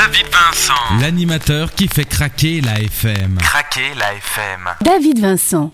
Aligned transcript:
David 0.00 0.28
Vincent. 0.32 0.98
L'animateur 0.98 1.74
qui 1.74 1.86
fait 1.86 2.06
craquer 2.06 2.62
la 2.62 2.80
FM. 2.80 3.36
Craquer 3.36 3.92
la 3.98 4.14
FM. 4.14 4.70
David 4.80 5.18
Vincent. 5.20 5.70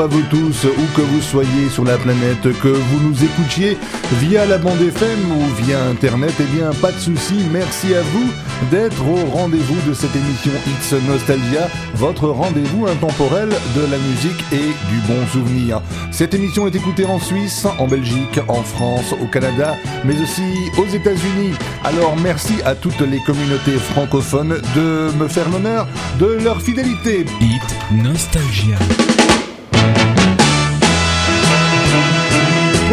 À 0.00 0.06
vous 0.06 0.22
tous, 0.22 0.64
où 0.64 0.96
que 0.96 1.02
vous 1.02 1.20
soyez 1.20 1.68
sur 1.70 1.84
la 1.84 1.96
planète, 1.96 2.42
que 2.42 2.68
vous 2.68 3.00
nous 3.00 3.24
écoutiez 3.24 3.78
via 4.14 4.44
la 4.44 4.58
bande 4.58 4.80
FM 4.80 5.30
ou 5.30 5.62
via 5.62 5.84
Internet, 5.84 6.32
eh 6.40 6.56
bien 6.56 6.70
pas 6.80 6.90
de 6.90 6.98
souci, 6.98 7.34
merci 7.52 7.94
à 7.94 8.02
vous 8.02 8.30
d'être 8.70 9.06
au 9.06 9.24
rendez-vous 9.30 9.80
de 9.88 9.94
cette 9.94 10.14
émission 10.16 10.50
X 10.66 10.94
Nostalgia, 11.06 11.68
votre 11.94 12.28
rendez-vous 12.28 12.86
intemporel 12.86 13.48
de 13.48 13.82
la 13.82 13.98
musique 13.98 14.44
et 14.52 14.66
du 14.90 14.98
bon 15.06 15.26
souvenir. 15.32 15.80
Cette 16.10 16.34
émission 16.34 16.66
est 16.66 16.74
écoutée 16.74 17.04
en 17.04 17.20
Suisse, 17.20 17.66
en 17.78 17.86
Belgique, 17.86 18.40
en 18.48 18.62
France, 18.62 19.14
au 19.22 19.26
Canada, 19.26 19.76
mais 20.04 20.20
aussi 20.20 20.42
aux 20.76 20.86
États-Unis. 20.86 21.54
Alors 21.84 22.16
merci 22.16 22.54
à 22.64 22.74
toutes 22.74 23.00
les 23.00 23.20
communautés 23.20 23.78
francophones 23.78 24.60
de 24.74 25.12
me 25.16 25.28
faire 25.28 25.48
l'honneur 25.50 25.86
de 26.18 26.26
leur 26.26 26.60
fidélité. 26.60 27.26
Hit 27.40 28.02
Nostalgia. 28.02 28.76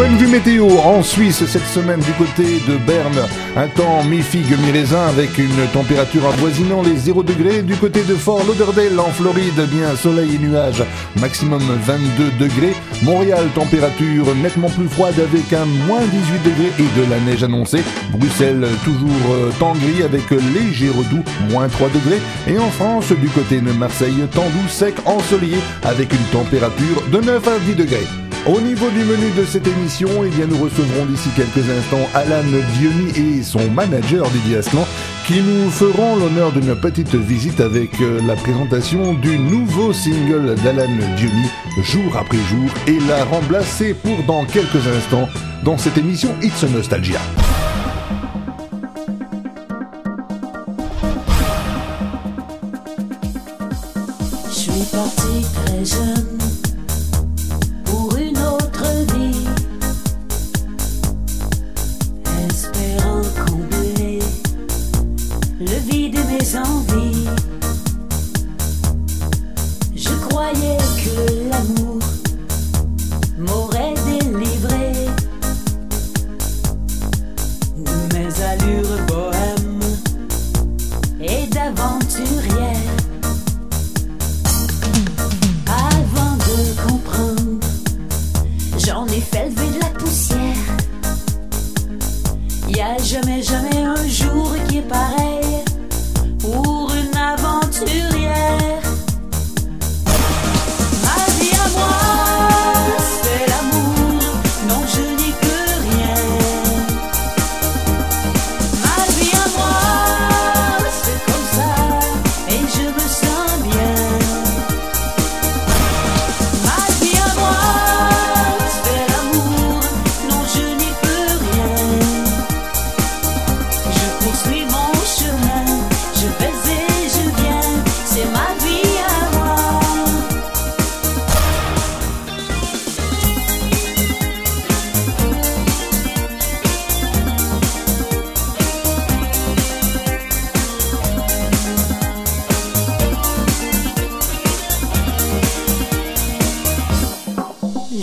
Point 0.02 0.14
de 0.14 0.18
vue 0.18 0.32
météo 0.32 0.68
en 0.84 1.04
Suisse 1.04 1.46
cette 1.46 1.68
semaine 1.68 2.00
du 2.00 2.12
côté 2.14 2.60
de 2.68 2.76
Berne, 2.88 3.22
un 3.56 3.68
temps 3.68 4.04
mi-figue 4.04 4.58
mi-raisin 4.60 5.06
avec 5.10 5.38
une 5.38 5.68
température 5.74 6.26
avoisinant 6.26 6.82
les 6.82 6.96
0 6.96 7.22
degrés. 7.22 7.62
Du 7.62 7.76
côté 7.76 8.02
de 8.02 8.16
Fort 8.16 8.44
Lauderdale 8.48 9.00
en 9.00 9.12
Floride, 9.12 9.62
bien 9.70 9.96
soleil 9.96 10.38
et 10.38 10.40
nuages, 10.40 10.84
maximum 11.20 11.62
22 11.62 12.32
degrés. 12.40 12.74
Montréal, 13.04 13.46
température 13.54 14.34
nettement 14.42 14.70
plus 14.70 14.88
froide 14.88 15.20
avec 15.20 15.54
un 15.54 15.66
moins 15.86 16.02
18 16.02 16.50
degrés 16.50 16.72
et 16.80 17.00
de 17.00 17.08
la 17.08 17.20
neige 17.20 17.44
annoncée. 17.44 17.84
Bruxelles, 18.12 18.66
toujours 18.84 19.36
euh, 19.36 19.52
temps 19.60 19.74
gris 19.76 20.02
avec 20.02 20.32
léger 20.32 20.90
redoux, 20.90 21.24
moins 21.52 21.68
3 21.68 21.90
degrés. 21.90 22.22
Et 22.48 22.58
en 22.58 22.72
France, 22.72 23.12
du 23.12 23.30
côté 23.30 23.62
de 23.62 23.72
Marseille, 23.72 24.26
temps 24.34 24.50
doux, 24.50 24.68
sec, 24.68 24.96
ensoleillé 25.06 25.60
avec 25.84 26.12
une 26.12 26.26
température 26.32 27.04
de 27.12 27.20
9 27.20 27.48
à 27.48 27.60
10 27.60 27.76
degrés. 27.76 28.21
Au 28.48 28.60
niveau 28.60 28.90
du 28.90 29.04
menu 29.04 29.30
de 29.38 29.46
cette 29.46 29.68
émission, 29.68 30.10
eh 30.26 30.48
nous 30.48 30.58
recevrons 30.58 31.06
d'ici 31.06 31.30
quelques 31.36 31.70
instants 31.70 32.10
Alan 32.16 32.42
Diony 32.74 33.38
et 33.38 33.44
son 33.44 33.70
manager 33.70 34.28
Didier 34.32 34.58
Aslan 34.58 34.88
qui 35.28 35.42
nous 35.42 35.70
feront 35.70 36.16
l'honneur 36.16 36.52
d'une 36.52 36.76
petite 36.76 37.14
visite 37.14 37.60
avec 37.60 38.02
euh, 38.02 38.20
la 38.26 38.36
présentation 38.36 39.14
du 39.14 39.38
nouveau 39.38 39.94
single 39.94 40.56
d'Alan 40.64 40.90
Diony, 41.18 41.46
jour 41.84 42.18
après 42.18 42.40
jour, 42.50 42.68
et 42.88 43.00
la 43.08 43.24
remplacer 43.26 43.94
pour 43.94 44.24
dans 44.24 44.44
quelques 44.46 44.88
instants 44.88 45.30
dans 45.64 45.78
cette 45.78 46.00
émission 46.00 46.30
It's 46.42 46.64
Nostalgia. 46.64 47.20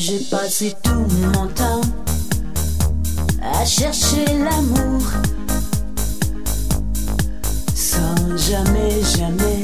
J'ai 0.01 0.21
passé 0.31 0.75
tout 0.85 1.07
mon 1.35 1.49
temps 1.49 1.81
à 3.43 3.65
chercher 3.65 4.25
l'amour 4.27 5.03
sans 7.75 8.37
jamais, 8.37 9.03
jamais 9.17 9.61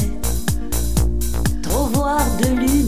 trop 1.62 1.86
voir 1.86 2.18
de 2.42 2.48
lumière. 2.48 2.83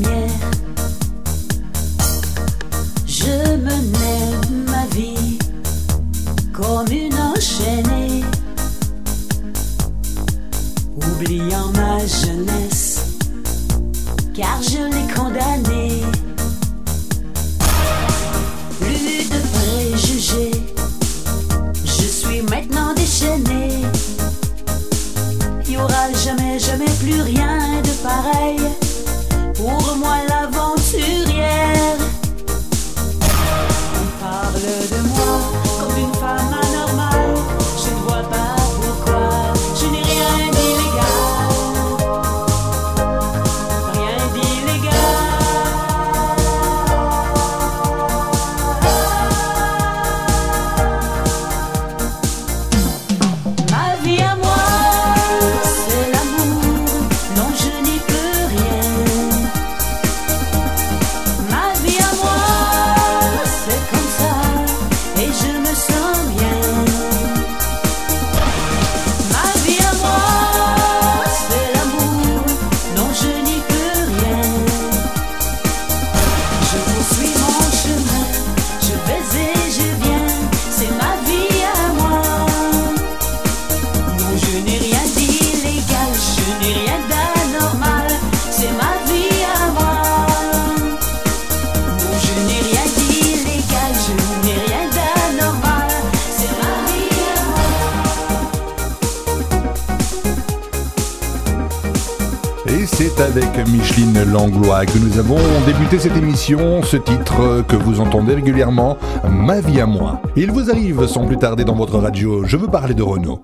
C'est 103.16 103.22
avec 103.22 103.68
Micheline 103.68 104.24
Langlois 104.32 104.84
que 104.86 104.98
nous 104.98 105.18
avons 105.18 105.38
débuté 105.66 105.98
cette 105.98 106.16
émission, 106.16 106.82
ce 106.82 106.96
titre 106.96 107.62
que 107.66 107.76
vous 107.76 108.00
entendez 108.00 108.34
régulièrement, 108.34 108.96
Ma 109.28 109.60
vie 109.60 109.80
à 109.80 109.86
moi. 109.86 110.22
Il 110.36 110.50
vous 110.50 110.70
arrive 110.70 111.06
sans 111.06 111.26
plus 111.26 111.36
tarder 111.36 111.64
dans 111.64 111.74
votre 111.74 111.98
radio, 111.98 112.44
je 112.44 112.56
veux 112.56 112.68
parler 112.68 112.94
de 112.94 113.02
Renault. 113.02 113.40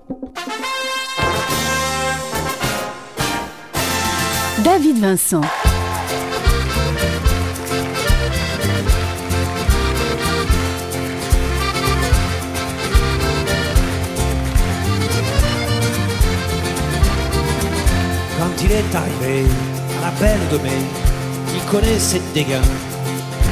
David 4.63 4.99
Vincent. 4.99 5.41
Il 18.63 18.71
est 18.71 18.95
arrivé 18.95 19.45
à 19.97 20.05
la 20.05 20.11
belle 20.19 20.47
de 20.51 20.57
mai, 20.57 20.81
il 21.55 21.61
connaissait 21.71 22.21
des 22.33 22.43
gains. 22.43 22.61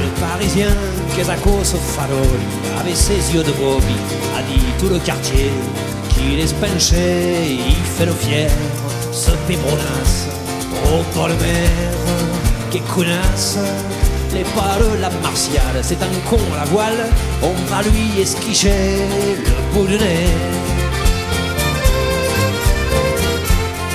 Le 0.00 0.08
parisien 0.20 0.74
Kezakos 1.16 1.76
Faroli 1.94 2.46
avait 2.80 2.94
ses 2.94 3.34
yeux 3.34 3.42
de 3.42 3.52
brebis, 3.52 4.02
a 4.36 4.42
dit 4.42 4.64
tout 4.78 4.88
le 4.88 4.98
quartier 4.98 5.50
qu'il 6.08 6.40
est 6.40 6.54
penché, 6.60 7.58
il 7.68 7.84
fait 7.96 8.06
le 8.06 8.12
fier, 8.12 8.50
ce 9.12 9.30
pébronasse, 9.46 10.28
bord 11.14 11.28
de 11.28 11.34
mer, 11.34 11.70
qui 12.70 12.80
connasse. 12.80 13.58
Les 14.32 14.44
de 14.44 15.00
la 15.00 15.10
martiale, 15.22 15.78
c'est 15.82 16.02
un 16.02 16.30
con 16.30 16.38
à 16.54 16.60
la 16.60 16.64
voile, 16.64 17.06
on 17.42 17.52
va 17.70 17.82
lui 17.82 18.22
esquicher 18.22 18.96
le 19.44 19.74
bout 19.74 19.86
du 19.86 19.98
nez. 19.98 20.71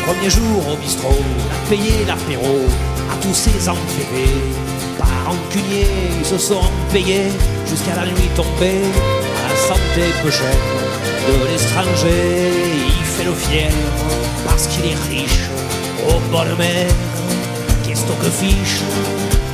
Premier 0.07 0.29
jour 0.29 0.69
au 0.71 0.77
bistrot, 0.77 1.19
payé 1.69 2.05
l'apéro 2.07 2.61
à 3.11 3.15
tous 3.21 3.33
ces 3.33 3.67
enferrés. 3.67 4.39
Par 4.97 5.09
rancunier, 5.25 5.85
ils 6.17 6.25
se 6.25 6.37
sont 6.37 6.61
payés 6.93 7.27
jusqu'à 7.65 7.93
la 7.93 8.05
nuit 8.05 8.29
tombée. 8.33 8.83
À 9.43 9.49
la 9.49 9.55
santé 9.57 10.03
peu 10.23 10.31
chère 10.31 10.47
de 11.27 11.33
l'étranger, 11.51 12.51
il 12.87 13.03
fait 13.03 13.25
le 13.25 13.33
fier 13.33 13.69
parce 14.45 14.67
qu'il 14.67 14.85
est 14.85 14.95
riche. 15.09 15.49
Bord 16.31 16.45
de 16.45 16.55
mer, 16.55 16.87
qu'est-ce 17.85 18.03
que 18.03 18.29
fiche? 18.29 18.79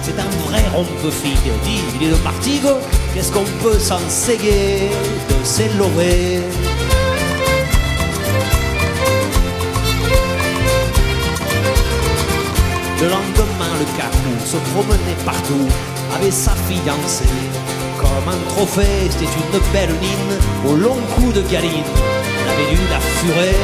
C'est 0.04 0.20
un 0.20 0.30
vrai 0.48 0.62
rompe-figue, 0.72 1.52
dit 1.64 1.82
il 2.00 2.08
est 2.08 2.12
de 2.12 2.24
Martigo. 2.24 2.78
Qu'est-ce 3.16 3.32
qu'on 3.32 3.46
peut 3.64 3.80
s'en 3.80 4.00
séguer 4.08 4.90
de 5.30 5.36
ces 5.44 5.70
le 13.80 13.86
carou 13.98 14.34
se 14.46 14.58
promenait 14.72 15.20
partout 15.26 15.68
avec 16.16 16.34
sa 16.34 16.52
fiancée. 16.68 17.26
Comme 17.98 18.28
un 18.34 18.40
trophée, 18.54 19.10
c'était 19.10 19.26
une 19.26 19.60
belle 19.72 19.96
mine 20.00 20.38
au 20.68 20.76
long 20.76 20.98
cou 21.16 21.32
de 21.32 21.42
galine. 21.42 21.92
Elle 22.42 22.50
avait 22.54 22.76
dû 22.76 22.82
la 22.90 23.00
furer 23.00 23.56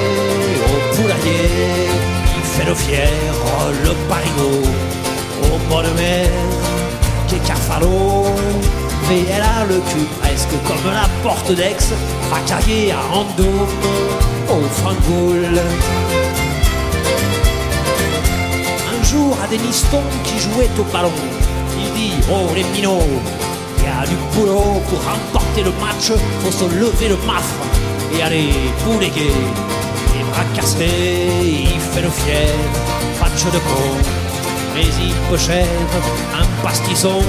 au 0.67 0.95
poulailler. 0.95 1.89
Il 2.37 2.43
fait 2.43 2.65
le 2.65 2.75
fier, 2.75 3.09
le 3.83 3.93
parigot, 4.09 4.67
au 5.43 5.69
bord 5.69 5.83
de 5.83 5.89
mer, 6.01 6.29
qu'est 7.27 7.43
cafalo. 7.47 8.25
Mais 9.09 9.23
elle 9.31 9.41
a 9.41 9.65
le 9.67 9.79
cul 9.89 10.07
presque 10.21 10.55
comme 10.67 10.93
la 10.93 11.07
porte 11.23 11.51
d'Aix, 11.51 11.83
racaillée 12.31 12.91
à 12.91 13.01
Andoum, 13.15 13.67
au 14.49 14.61
Frangoul. 14.79 15.59
Jour 19.09 19.35
à 19.43 19.47
Deniston 19.47 20.03
qui 20.23 20.37
jouait 20.37 20.69
au 20.77 20.83
ballon, 20.93 21.11
il 21.79 21.93
dit 21.93 22.13
Oh 22.31 22.53
les 22.53 22.63
minots, 22.65 23.01
il 23.79 23.83
y 23.83 23.87
a 23.87 24.05
du 24.05 24.15
boulot 24.35 24.83
pour 24.87 25.03
remporter 25.03 25.63
le 25.63 25.71
match, 25.81 26.11
faut 26.43 26.51
se 26.51 26.65
lever 26.65 27.09
le 27.09 27.17
mafre 27.25 27.55
et 28.13 28.21
aller 28.21 28.49
bouléguer. 28.85 29.33
Les 30.13 30.23
bras 30.25 30.43
cassés, 30.53 31.31
il 31.41 31.79
fait 31.79 32.03
le 32.03 32.09
fier, 32.09 32.53
match 33.19 33.45
de 33.45 33.57
con, 33.57 33.97
mais 34.75 34.85
il 35.01 35.13
peut 35.27 35.41
un 36.39 36.63
pastisson. 36.63 37.23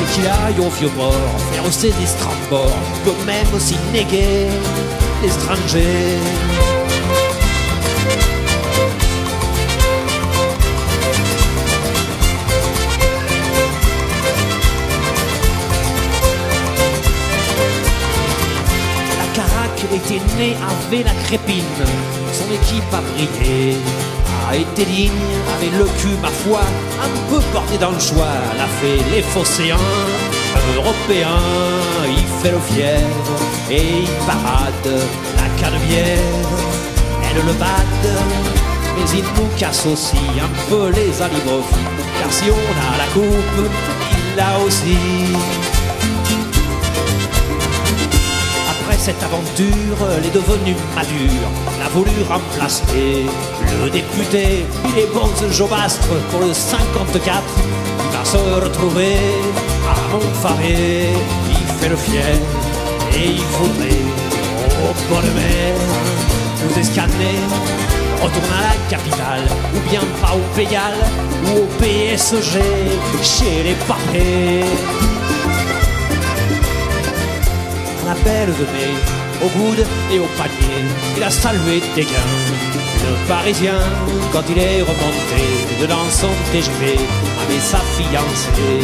Et 0.00 0.14
qu'il 0.14 0.26
aille 0.26 0.66
au 0.66 0.70
vieux 0.70 0.88
port, 0.96 1.12
faire 1.52 1.70
ses 1.70 1.92
estrambors, 2.02 2.70
peut 3.04 3.26
même 3.26 3.60
s'y 3.60 3.76
néguer 3.92 4.48
l'étranger. 5.22 6.18
Était 19.94 20.20
née 20.36 20.56
avec 20.70 21.04
la 21.04 21.14
crépine, 21.24 21.64
son 22.32 22.52
équipe 22.52 22.92
a 22.92 23.00
brillé, 23.00 23.76
a 24.50 24.56
été 24.56 24.84
digne, 24.84 25.10
avait 25.56 25.76
le 25.78 25.84
cul, 25.84 26.16
ma 26.20 26.28
foi, 26.28 26.60
un 27.00 27.30
peu 27.30 27.40
porté 27.52 27.78
dans 27.78 27.92
le 27.92 28.00
choix, 28.00 28.34
elle 28.52 28.60
a 28.60 28.66
fait 28.66 28.98
les 29.14 29.22
phocéens, 29.22 29.76
européens, 30.76 31.38
il 32.08 32.26
fait 32.42 32.52
le 32.52 32.58
fier, 32.58 33.00
et 33.70 34.02
il 34.02 34.26
parade 34.26 34.90
la 35.36 35.62
canebière, 35.62 36.18
elle 37.22 37.46
le 37.46 37.52
bade, 37.52 38.08
mais 38.96 39.10
il 39.18 39.24
nous 39.24 39.50
casse 39.56 39.86
aussi 39.86 40.18
un 40.40 40.70
peu 40.70 40.90
les 40.90 41.22
alibofs, 41.22 41.78
car 42.20 42.32
si 42.32 42.44
on 42.50 42.94
a 42.94 42.98
la 42.98 43.06
coupe, 43.12 43.70
il 44.10 44.36
l'a 44.36 44.58
aussi. 44.64 45.63
Cette 49.04 49.22
aventure, 49.22 49.98
elle 50.16 50.24
est 50.24 50.34
devenue 50.34 50.74
madure. 50.96 51.48
Elle 51.76 51.82
a 51.82 51.90
voulu 51.90 52.10
remplacer 52.26 53.26
le 53.82 53.90
député. 53.90 54.64
Il 54.88 54.98
est 54.98 55.12
bon 55.12 55.28
ce 55.36 55.52
Jobastre 55.52 56.08
pour 56.30 56.40
le 56.40 56.54
54. 56.54 57.42
Il 57.98 58.16
va 58.16 58.24
se 58.24 58.38
retrouver 58.64 59.16
à 59.86 59.94
Montfaré. 60.10 61.08
Il 61.50 61.66
fait 61.78 61.90
le 61.90 61.96
fier 61.96 62.34
et 63.12 63.26
il 63.26 63.44
faudrait 63.56 64.06
au 64.88 65.10
bord 65.10 65.20
de 65.20 65.32
mer 65.38 65.74
nous 66.62 66.80
escaner. 66.80 67.40
Retourne 68.22 68.54
à 68.58 68.72
la 68.72 68.88
capitale, 68.88 69.44
ou 69.74 69.90
bien 69.90 70.00
pas 70.22 70.32
au 70.34 70.56
Pégal, 70.56 70.94
ou 71.44 71.58
au 71.58 71.66
PSG, 71.78 72.58
chez 73.22 73.64
les 73.64 73.74
papés 73.86 74.64
la 78.04 78.14
belle 78.24 78.52
de 78.60 78.64
mai, 78.72 78.92
au 79.44 79.48
coude 79.48 79.84
et 80.12 80.18
au 80.18 80.26
panier, 80.36 80.84
il 81.16 81.22
a 81.22 81.30
salué 81.30 81.80
des 81.94 82.02
gains. 82.02 82.32
Le 83.04 83.28
Parisien, 83.28 83.80
quand 84.32 84.42
il 84.48 84.58
est 84.58 84.80
remonté 84.80 85.44
de 85.80 85.86
dans 85.86 86.08
son 86.10 86.28
TGV 86.52 86.98
avec 87.42 87.60
sa 87.60 87.78
fiancée, 87.78 88.80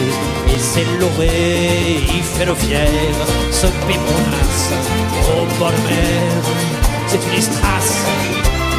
et 0.49 0.59
c'est 0.59 0.87
loré, 0.99 2.01
il 2.15 2.23
fait 2.23 2.47
le 2.47 2.55
fier, 2.55 2.89
ce 3.51 3.67
pémonasse 3.87 4.71
de 5.41 5.89
mer, 5.89 6.43
c'est 7.07 7.23
une 7.25 7.39
estrasse. 7.39 8.05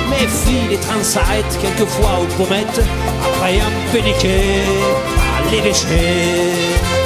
Méfie 0.10 0.68
les 0.70 0.78
transarrêtes, 0.78 1.58
quelquefois 1.62 2.20
aux 2.22 2.44
pommettes, 2.44 2.82
après 3.24 3.60
un 3.60 3.94
péniqué 3.94 4.64
à 5.38 5.52
l'évêché. 5.52 7.01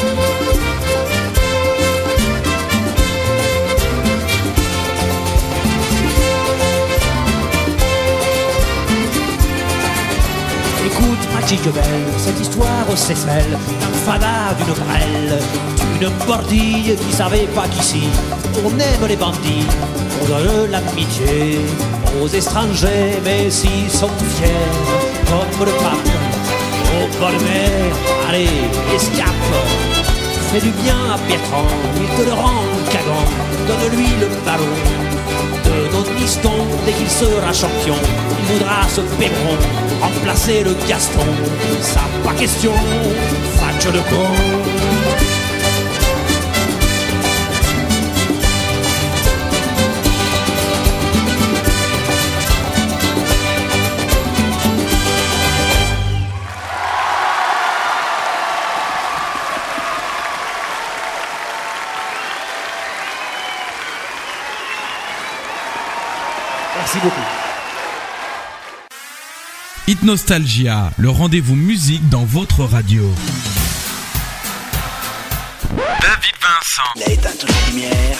Belle, 11.46 11.84
cette 12.18 12.42
histoire 12.42 12.86
s'écelle 12.96 13.52
d'un 13.52 13.98
fada, 14.04 14.56
d'une 14.58 14.74
brelle, 14.74 15.40
d'une 16.00 16.10
bordille 16.25 16.96
qui 16.98 17.16
savait 17.16 17.48
pas 17.54 17.68
qu'ici 17.68 18.08
on 18.66 18.70
aime 18.80 19.08
les 19.08 19.16
bandits, 19.16 19.68
on 20.22 20.25
donne 20.25 20.72
l'amitié 20.72 21.60
aux 22.20 22.28
étrangers, 22.28 23.22
mais 23.24 23.52
s'ils 23.52 23.92
sont 23.92 24.10
fiers, 24.36 24.50
comme 25.28 25.68
le 25.68 25.72
pape, 25.74 26.10
au 27.22 27.44
mer, 27.44 27.96
allez, 28.28 28.50
escape, 28.96 29.28
fais 30.52 30.62
du 30.62 30.72
bien 30.72 30.98
à 31.14 31.18
Bertrand, 31.28 31.68
il 31.96 32.24
te 32.24 32.28
le 32.28 32.34
rend 32.34 32.64
cagant. 32.90 33.25
Donne-lui 33.68 34.08
le 34.20 34.28
ballon 34.44 35.14
de 35.65 35.92
notre 35.94 36.13
piston 36.15 36.51
dès 36.86 36.94
qu'il 36.94 37.10
sera 37.10 37.54
champion. 37.54 37.96
Il 38.39 38.54
voudra 38.54 38.88
ce 38.88 39.01
pébron, 39.20 39.58
remplacer 40.01 40.63
le 40.63 40.75
Gaston. 40.88 41.25
Ça, 41.82 42.01
pas 42.24 42.34
question, 42.34 42.74
match 43.62 43.86
de 43.86 44.00
con. 44.10 45.35
Merci 66.77 67.00
beaucoup. 67.00 67.22
Hit 69.88 70.03
Nostalgia, 70.03 70.91
le 70.98 71.10
rendez-vous 71.10 71.55
musique 71.55 72.10
dans 72.10 72.25
votre 72.25 72.63
radio. 72.63 73.03
David 75.75 76.36
Vincent. 76.41 76.89
Il 76.96 77.03
a 77.03 77.10
éteint 77.12 77.29
toutes 77.39 77.50
les 77.50 77.72
lumières. 77.72 78.20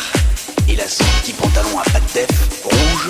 Il 0.70 0.80
a 0.80 0.88
son 0.88 1.04
petit 1.22 1.34
pantalon 1.34 1.80
à 1.80 1.84
pattes 1.90 2.14
def 2.14 2.64
rouge, 2.64 3.10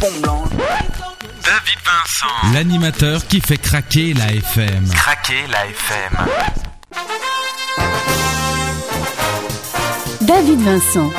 pompe 0.00 0.20
blanche. 0.22 0.50
David 0.50 1.78
Vincent. 1.84 2.54
L'animateur 2.54 3.26
qui 3.26 3.40
fait 3.40 3.58
craquer 3.58 4.14
la 4.14 4.32
FM. 4.32 4.88
Craquer 4.90 5.46
la 5.50 5.66
FM. 5.66 6.26
David 10.20 10.60
Vincent. 10.60 11.10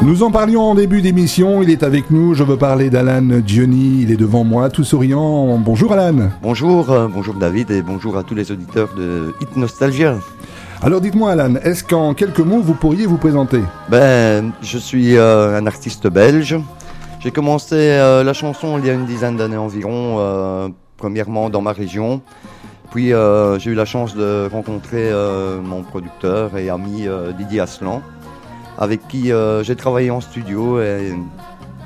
Nous 0.00 0.22
en 0.22 0.30
parlions 0.30 0.62
en 0.62 0.74
début 0.76 1.02
d'émission, 1.02 1.60
il 1.60 1.70
est 1.70 1.82
avec 1.82 2.10
nous, 2.10 2.32
je 2.32 2.44
veux 2.44 2.56
parler 2.56 2.88
d'Alan 2.88 3.40
Diony, 3.40 4.02
il 4.02 4.12
est 4.12 4.16
devant 4.16 4.44
moi, 4.44 4.70
tout 4.70 4.84
souriant. 4.84 5.58
Bonjour 5.58 5.92
Alan. 5.92 6.30
Bonjour, 6.40 6.92
euh, 6.92 7.08
bonjour 7.08 7.34
David 7.34 7.72
et 7.72 7.82
bonjour 7.82 8.16
à 8.16 8.22
tous 8.22 8.36
les 8.36 8.52
auditeurs 8.52 8.90
de 8.96 9.34
Hit 9.40 9.56
Nostalgia. 9.56 10.16
Alors 10.82 11.00
dites-moi 11.00 11.32
Alan, 11.32 11.56
est-ce 11.64 11.82
qu'en 11.82 12.14
quelques 12.14 12.38
mots 12.38 12.60
vous 12.60 12.74
pourriez 12.74 13.06
vous 13.06 13.18
présenter? 13.18 13.60
Ben, 13.88 14.52
je 14.62 14.78
suis 14.78 15.16
euh, 15.16 15.58
un 15.58 15.66
artiste 15.66 16.06
belge. 16.06 16.56
J'ai 17.18 17.32
commencé 17.32 17.74
euh, 17.74 18.22
la 18.22 18.34
chanson 18.34 18.78
il 18.78 18.86
y 18.86 18.90
a 18.90 18.92
une 18.92 19.04
dizaine 19.04 19.36
d'années 19.36 19.56
environ, 19.56 20.72
premièrement 20.96 21.50
dans 21.50 21.60
ma 21.60 21.72
région. 21.72 22.22
Puis 22.92 23.08
j'ai 23.08 23.70
eu 23.70 23.74
la 23.74 23.84
chance 23.84 24.14
de 24.14 24.48
rencontrer 24.50 25.12
mon 25.62 25.82
producteur 25.82 26.56
et 26.56 26.70
ami 26.70 27.06
Didier 27.36 27.60
Aslan, 27.60 28.00
avec 28.78 29.06
qui 29.08 29.32
euh, 29.32 29.62
j'ai 29.64 29.76
travaillé 29.76 30.10
en 30.10 30.20
studio 30.20 30.80
et, 30.80 31.12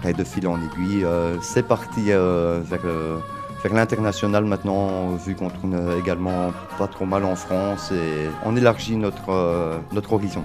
de 0.04 0.24
fil 0.24 0.46
en 0.48 0.56
aiguille, 0.56 1.04
euh, 1.04 1.36
c'est 1.40 1.62
parti 1.62 2.10
euh, 2.10 2.60
vers, 2.64 3.72
l'international. 3.72 4.44
Maintenant, 4.44 5.14
vu 5.14 5.34
qu'on 5.34 5.48
tourne 5.48 5.78
également 5.98 6.52
pas 6.78 6.88
trop 6.88 7.06
mal 7.06 7.24
en 7.24 7.36
France 7.36 7.92
et 7.92 8.28
on 8.44 8.56
élargit 8.56 8.96
notre, 8.96 9.80
notre 9.92 10.12
horizon 10.12 10.42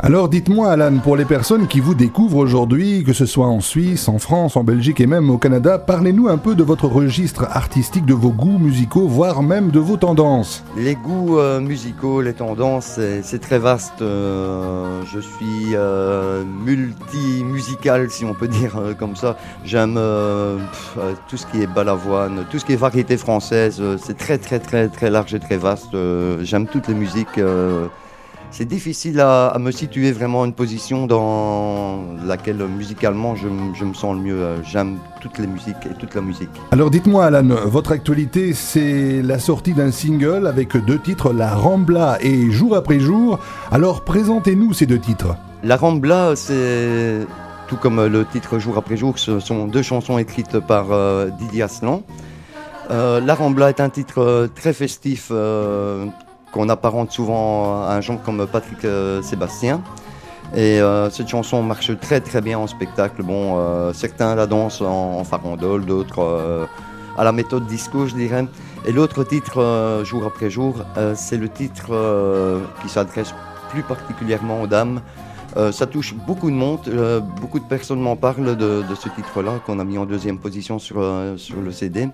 Alors 0.00 0.28
dites-moi 0.28 0.70
Alan, 0.72 0.98
pour 0.98 1.16
les 1.16 1.24
personnes 1.24 1.68
qui 1.68 1.80
vous 1.80 1.94
découvrent 1.94 2.38
aujourd'hui, 2.38 3.04
que 3.04 3.12
ce 3.12 3.26
soit 3.26 3.46
en 3.46 3.60
Suisse, 3.60 4.08
en 4.08 4.18
France, 4.18 4.56
en 4.56 4.64
Belgique 4.64 5.00
et 5.00 5.06
même 5.06 5.30
au 5.30 5.38
Canada, 5.38 5.78
parlez-nous 5.78 6.28
un 6.28 6.36
peu 6.36 6.54
de 6.54 6.62
votre 6.62 6.88
registre 6.88 7.46
artistique, 7.48 8.04
de 8.04 8.12
vos 8.12 8.30
goûts 8.30 8.58
musicaux, 8.58 9.06
voire 9.06 9.42
même 9.42 9.70
de 9.70 9.78
vos 9.78 9.96
tendances. 9.96 10.64
Les 10.76 10.96
goûts 10.96 11.38
euh, 11.38 11.60
musicaux, 11.60 12.22
les 12.22 12.34
tendances, 12.34 12.98
c'est 13.22 13.38
très 13.38 13.58
vaste. 13.58 14.02
euh, 14.02 15.00
je 15.12 15.20
suis 15.20 15.74
euh, 15.74 16.42
multi-musical, 16.44 18.10
si 18.10 18.24
on 18.24 18.34
peut 18.34 18.48
dire 18.60 18.76
comme 18.98 19.14
ça. 19.14 19.36
J'aime 19.64 19.94
tout 21.28 21.36
ce 21.36 21.46
qui 21.46 21.62
est 21.62 21.66
balavoine, 21.66 22.44
tout 22.50 22.58
ce 22.58 22.64
qui 22.64 22.72
est 22.72 22.76
variété 22.76 23.16
française. 23.16 23.80
c'est 24.02 24.18
très, 24.18 24.38
très, 24.38 24.58
très, 24.58 24.88
très 24.88 25.08
large 25.08 25.34
et 25.34 25.40
très 25.40 25.56
vaste. 25.56 25.96
J'aime 26.42 26.66
toutes 26.66 26.88
les 26.88 26.94
musiques. 26.94 27.40
C'est 28.56 28.64
difficile 28.66 29.18
à, 29.20 29.48
à 29.48 29.58
me 29.58 29.72
situer 29.72 30.12
vraiment 30.12 30.44
une 30.44 30.52
position 30.52 31.08
dans 31.08 31.98
laquelle 32.24 32.62
euh, 32.62 32.68
musicalement 32.68 33.34
je, 33.34 33.48
je 33.74 33.84
me 33.84 33.94
sens 33.94 34.14
le 34.14 34.22
mieux. 34.22 34.40
Euh, 34.40 34.62
J'aime 34.62 34.98
toutes 35.20 35.38
les 35.38 35.48
musiques 35.48 35.84
et 35.90 35.94
toute 35.98 36.14
la 36.14 36.20
musique. 36.20 36.48
Alors 36.70 36.88
dites-moi 36.90 37.24
Alan, 37.26 37.48
votre 37.66 37.90
actualité 37.90 38.52
c'est 38.54 39.22
la 39.22 39.40
sortie 39.40 39.72
d'un 39.74 39.90
single 39.90 40.46
avec 40.46 40.76
deux 40.76 41.00
titres, 41.00 41.32
La 41.32 41.52
Rambla 41.52 42.18
et 42.20 42.50
Jour 42.52 42.76
après 42.76 43.00
jour. 43.00 43.40
Alors 43.72 44.04
présentez-nous 44.04 44.72
ces 44.72 44.86
deux 44.86 45.00
titres. 45.00 45.34
La 45.64 45.76
Rambla, 45.76 46.36
c'est 46.36 47.26
tout 47.66 47.76
comme 47.76 47.98
euh, 47.98 48.08
le 48.08 48.24
titre 48.24 48.60
Jour 48.60 48.78
après 48.78 48.96
jour, 48.96 49.18
ce 49.18 49.40
sont 49.40 49.66
deux 49.66 49.82
chansons 49.82 50.16
écrites 50.18 50.60
par 50.60 50.92
euh, 50.92 51.28
Didier 51.40 51.62
Aslan. 51.62 52.02
Euh, 52.90 53.18
La 53.20 53.34
Rambla 53.34 53.70
est 53.70 53.80
un 53.80 53.88
titre 53.88 54.18
euh, 54.20 54.46
très 54.46 54.74
festif 54.74 55.32
qu'on 56.54 56.68
apparente 56.68 57.10
souvent 57.10 57.82
à 57.82 57.96
un 57.96 58.00
genre 58.00 58.22
comme 58.22 58.46
Patrick 58.46 58.84
euh, 58.84 59.20
Sébastien. 59.22 59.82
Et 60.54 60.80
euh, 60.80 61.10
cette 61.10 61.26
chanson 61.26 61.64
marche 61.64 61.90
très 61.98 62.20
très 62.20 62.40
bien 62.40 62.60
en 62.60 62.68
spectacle. 62.68 63.24
Bon, 63.24 63.56
euh, 63.58 63.92
certains 63.92 64.36
la 64.36 64.46
dansent 64.46 64.80
en, 64.80 65.24
farandole, 65.24 65.84
d'autres 65.84 66.68
à 67.18 67.24
la 67.24 67.32
méthode 67.32 67.66
disco, 67.66 68.06
je 68.06 68.14
dirais. 68.14 68.46
Et 68.86 68.92
l'autre 68.92 69.24
titre, 69.24 70.02
Jour 70.04 70.26
après 70.26 70.50
jour, 70.50 70.84
c'est 71.14 71.38
le 71.38 71.48
titre 71.48 71.86
qui 72.82 72.88
s'adresse 72.88 73.34
plus 73.70 73.82
particulièrement 73.82 74.62
aux 74.62 74.66
dames. 74.66 75.00
Euh, 75.56 75.70
ça 75.70 75.86
touche 75.86 76.14
beaucoup 76.14 76.50
de 76.50 76.56
monde, 76.56 76.80
euh, 76.88 77.20
beaucoup 77.20 77.60
de 77.60 77.64
personnes 77.64 78.00
m'en 78.00 78.16
parlent 78.16 78.56
de, 78.56 78.82
ce 78.94 79.08
titre-là 79.08 79.60
qu'on 79.64 79.78
a 79.78 79.84
mis 79.84 79.98
en 79.98 80.06
deuxième 80.06 80.38
position 80.38 80.78
sur, 80.78 80.96
euh, 80.98 81.36
sur 81.36 81.60
le 81.60 81.70
CD. 81.70 82.08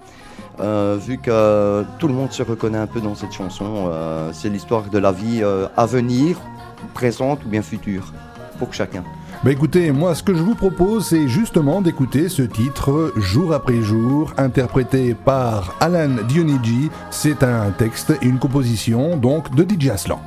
Vu 0.59 1.17
que 1.17 1.85
tout 1.99 2.07
le 2.07 2.13
monde 2.13 2.33
se 2.33 2.43
reconnaît 2.43 2.79
un 2.79 2.87
peu 2.87 3.01
dans 3.01 3.15
cette 3.15 3.33
chanson, 3.33 3.91
c'est 4.33 4.51
l'histoire 4.51 4.91
de 4.91 4.99
la 4.99 5.11
vie 5.11 5.43
à 5.75 5.87
venir, 5.87 6.37
présente 6.93 7.43
ou 7.47 7.49
bien 7.49 7.63
future, 7.63 8.13
pour 8.59 8.75
chacun. 8.75 9.03
Bah 9.43 9.53
écoutez, 9.53 9.91
moi 9.91 10.15
ce 10.15 10.23
que 10.23 10.35
je 10.35 10.43
vous 10.43 10.55
propose 10.55 11.07
c'est 11.07 11.29
justement 11.29 11.81
d'écouter 11.81 12.29
ce 12.29 12.43
titre 12.43 13.15
jour 13.17 13.55
après 13.55 13.81
jour, 13.81 14.35
interprété 14.37 15.15
par 15.15 15.77
Alan 15.81 16.17
Dionigi. 16.29 16.91
C'est 17.11 17.43
un 17.43 17.71
texte 17.71 18.13
et 18.21 18.27
une 18.27 18.39
composition 18.39 19.17
donc 19.17 19.55
de 19.55 19.63
DJ 19.63 19.89
Aslan. 19.89 20.21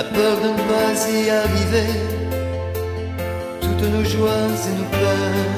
La 0.00 0.06
peur 0.18 0.36
de 0.44 0.48
ne 0.48 0.62
pas 0.72 0.92
y 1.18 1.22
arriver, 1.44 1.92
toutes 3.60 3.86
nos 3.94 4.04
joies 4.14 4.50
et 4.68 4.74
nos 4.78 4.90
peurs. 4.98 5.48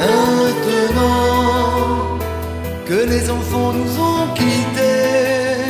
Maintenant 0.00 1.18
que 2.88 2.98
les 3.12 3.24
enfants 3.38 3.72
nous 3.80 3.92
ont 4.10 4.26
quittés, 4.40 5.62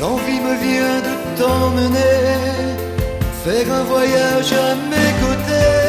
l'envie 0.00 0.40
me 0.48 0.54
vient 0.66 0.98
de 1.08 1.14
t'emmener, 1.38 2.20
faire 3.44 3.68
un 3.80 3.84
voyage 3.94 4.52
à 4.66 4.70
mes 4.92 5.12
côtés. 5.22 5.82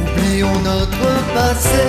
Oublions 0.00 0.58
notre 0.70 1.10
passé, 1.36 1.86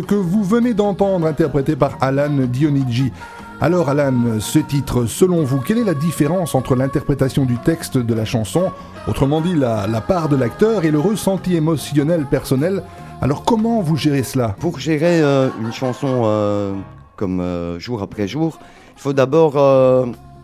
que 0.00 0.14
vous 0.14 0.44
venez 0.44 0.74
d'entendre 0.74 1.26
interprété 1.26 1.76
par 1.76 1.96
Alan 2.00 2.30
Dionigi. 2.30 3.12
Alors 3.60 3.88
Alan, 3.88 4.38
ce 4.38 4.58
titre, 4.58 5.06
selon 5.06 5.42
vous, 5.42 5.60
quelle 5.60 5.78
est 5.78 5.84
la 5.84 5.94
différence 5.94 6.54
entre 6.54 6.76
l'interprétation 6.76 7.46
du 7.46 7.56
texte 7.56 7.96
de 7.96 8.14
la 8.14 8.26
chanson, 8.26 8.70
autrement 9.08 9.40
dit 9.40 9.54
la, 9.54 9.86
part 10.06 10.28
de 10.28 10.36
l'acteur, 10.36 10.84
et 10.84 10.90
le 10.90 10.98
ressenti 10.98 11.56
émotionnel 11.56 12.26
personnel? 12.26 12.82
Alors 13.22 13.44
comment 13.44 13.80
vous 13.80 13.96
gérez 13.96 14.24
cela? 14.24 14.54
Pour 14.60 14.78
gérer 14.78 15.22
euh, 15.22 15.48
une 15.62 15.72
chanson 15.72 16.22
euh, 16.24 16.74
comme 17.16 17.40
euh, 17.40 17.78
jour 17.78 18.02
après 18.02 18.28
jour, 18.28 18.58
il 18.96 19.00
faut 19.00 19.14
d'abord 19.14 19.52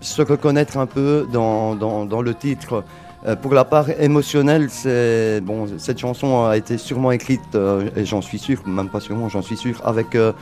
se 0.01 0.23
reconnaître 0.23 0.79
un 0.79 0.87
peu 0.87 1.27
dans 1.31 2.23
le 2.23 2.35
titre. 2.35 2.83
Euh, 3.25 3.37
pour 3.37 3.55
la 3.55 3.65
part 3.65 3.89
émotionnelle, 4.01 4.69
c'est 4.69 5.41
bon. 5.43 5.67
Cette 5.79 5.99
chanson 5.99 6.45
a 6.45 6.57
été 6.57 6.77
sûrement 6.77 7.13
écrite, 7.13 7.55
euh, 7.55 7.89
et 7.95 8.05
j'en 8.05 8.21
suis 8.21 8.39
sûr, 8.39 8.67
même 8.67 8.89
pas 8.89 8.99
sûrement, 8.99 9.29
j'en 9.29 9.43
suis 9.43 9.57
sûr, 9.57 9.81
avec 9.85 10.17
euh, 10.17 10.33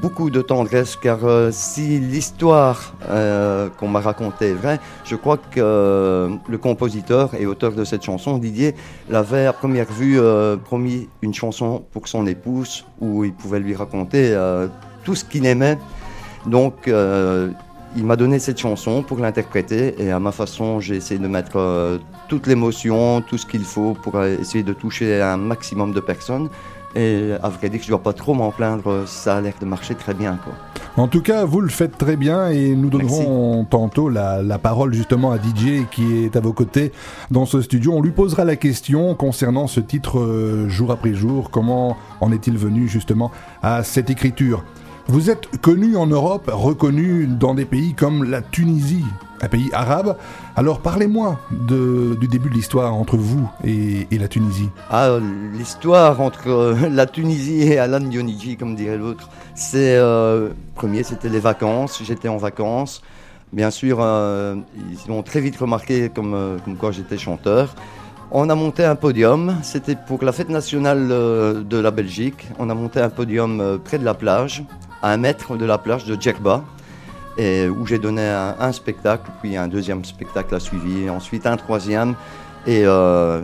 beaucoup 0.00 0.30
de 0.30 0.40
tendresse, 0.40 0.96
car 0.96 1.18
si 1.50 1.98
l'histoire 1.98 2.94
qu'on 3.78 3.88
m'a 3.88 4.00
racontée 4.00 4.50
est 4.50 4.54
vraie, 4.54 4.80
je 5.04 5.16
crois 5.16 5.36
que 5.36 6.30
le 6.48 6.58
compositeur 6.58 7.34
et 7.34 7.44
auteur 7.44 7.72
de 7.72 7.84
cette 7.84 8.02
chanson, 8.02 8.38
Didier, 8.38 8.74
l'avait 9.10 9.44
à 9.44 9.52
première 9.52 9.92
vue 9.92 10.18
promis 10.64 11.10
une 11.20 11.34
chanson 11.34 11.84
pour 11.92 12.08
son 12.08 12.26
épouse, 12.26 12.86
où 13.02 13.24
il 13.24 13.34
pouvait 13.34 13.60
lui 13.60 13.76
raconter 13.76 14.34
tout 15.04 15.14
ce 15.14 15.26
qu'il 15.26 15.44
aimait. 15.44 15.76
Donc, 16.46 16.90
il 17.96 18.04
m'a 18.04 18.16
donné 18.16 18.38
cette 18.38 18.58
chanson 18.58 19.02
pour 19.02 19.18
l'interpréter 19.18 20.02
et 20.02 20.10
à 20.10 20.18
ma 20.18 20.32
façon, 20.32 20.80
j'ai 20.80 20.96
essayé 20.96 21.20
de 21.20 21.28
mettre 21.28 21.56
euh, 21.56 21.98
toute 22.28 22.46
l'émotion, 22.46 23.22
tout 23.22 23.38
ce 23.38 23.46
qu'il 23.46 23.64
faut 23.64 23.94
pour 23.94 24.16
euh, 24.16 24.36
essayer 24.40 24.64
de 24.64 24.72
toucher 24.72 25.20
un 25.20 25.36
maximum 25.36 25.92
de 25.92 26.00
personnes. 26.00 26.48
Et 26.96 27.32
à 27.42 27.48
vrai 27.48 27.70
dire, 27.70 27.80
je 27.80 27.86
ne 27.86 27.90
dois 27.90 28.02
pas 28.02 28.12
trop 28.12 28.34
m'en 28.34 28.52
plaindre, 28.52 29.02
ça 29.06 29.36
a 29.36 29.40
l'air 29.40 29.54
de 29.60 29.66
marcher 29.66 29.96
très 29.96 30.14
bien. 30.14 30.38
Quoi. 30.44 30.52
En 30.96 31.08
tout 31.08 31.22
cas, 31.22 31.44
vous 31.44 31.60
le 31.60 31.68
faites 31.68 31.98
très 31.98 32.14
bien 32.14 32.50
et 32.50 32.76
nous 32.76 32.88
donnerons 32.88 33.66
tantôt 33.68 34.08
la, 34.08 34.44
la 34.44 34.58
parole 34.58 34.94
justement 34.94 35.32
à 35.32 35.38
DJ 35.38 35.86
qui 35.90 36.24
est 36.24 36.36
à 36.36 36.40
vos 36.40 36.52
côtés 36.52 36.92
dans 37.32 37.46
ce 37.46 37.62
studio. 37.62 37.94
On 37.94 38.00
lui 38.00 38.12
posera 38.12 38.44
la 38.44 38.54
question 38.54 39.16
concernant 39.16 39.66
ce 39.66 39.80
titre 39.80 40.20
euh, 40.20 40.68
jour 40.68 40.92
après 40.92 41.14
jour. 41.14 41.50
Comment 41.50 41.96
en 42.20 42.30
est-il 42.30 42.56
venu 42.56 42.86
justement 42.86 43.32
à 43.60 43.82
cette 43.82 44.08
écriture? 44.08 44.62
Vous 45.06 45.30
êtes 45.30 45.60
connu 45.60 45.96
en 45.96 46.06
Europe, 46.06 46.50
reconnu 46.52 47.26
dans 47.26 47.54
des 47.54 47.66
pays 47.66 47.92
comme 47.92 48.24
la 48.24 48.40
Tunisie, 48.40 49.04
un 49.42 49.48
pays 49.48 49.68
arabe. 49.74 50.16
Alors 50.56 50.80
parlez-moi 50.80 51.38
du 51.50 52.26
début 52.26 52.48
de 52.48 52.54
l'histoire 52.54 52.94
entre 52.94 53.18
vous 53.18 53.48
et, 53.64 54.06
la 54.10 54.28
Tunisie. 54.28 54.70
Ah, 54.90 55.18
l'histoire 55.52 56.22
entre 56.22 56.48
euh, 56.48 56.88
la 56.90 57.06
Tunisie 57.06 57.62
et 57.62 57.78
Alan 57.78 58.00
Dionigi, 58.00 58.56
comme 58.56 58.74
dirait 58.74 58.96
l'autre, 58.96 59.28
c'est 59.54 59.96
euh, 59.96 60.50
premier, 60.74 61.02
c'était 61.02 61.28
les 61.28 61.38
vacances. 61.38 62.00
J'étais 62.02 62.28
en 62.28 62.38
vacances. 62.38 63.02
Bien 63.52 63.70
sûr, 63.70 63.98
euh, 64.00 64.56
ils 64.90 65.08
l'ont 65.08 65.22
très 65.22 65.40
vite 65.40 65.56
remarqué 65.56 66.08
comme, 66.08 66.34
euh, 66.34 66.58
comme 66.64 66.76
quoi 66.76 66.90
j'étais 66.90 67.18
chanteur. 67.18 67.74
On 68.32 68.50
a 68.50 68.54
monté 68.56 68.84
un 68.84 68.96
podium. 68.96 69.56
C'était 69.62 69.96
pour 69.96 70.24
la 70.24 70.32
fête 70.32 70.48
nationale 70.48 71.08
de 71.08 71.76
la 71.76 71.90
Belgique. 71.92 72.48
On 72.58 72.68
a 72.68 72.74
monté 72.74 72.98
un 73.00 73.10
podium 73.10 73.78
près 73.84 73.98
de 73.98 74.04
la 74.04 74.14
plage, 74.14 74.64
à 75.04 75.10
un 75.10 75.18
mètre 75.18 75.56
de 75.56 75.66
la 75.66 75.76
plage 75.76 76.06
de 76.06 76.20
Djerba 76.20 76.64
où 77.38 77.86
j'ai 77.86 77.98
donné 77.98 78.22
un, 78.22 78.72
spectacle, 78.72 79.30
puis 79.42 79.56
un 79.56 79.68
deuxième 79.68 80.04
spectacle 80.04 80.54
a 80.54 80.60
suivi, 80.60 81.10
ensuite 81.10 81.46
un 81.46 81.56
troisième. 81.56 82.14
Et 82.66 82.82
euh, 82.86 83.42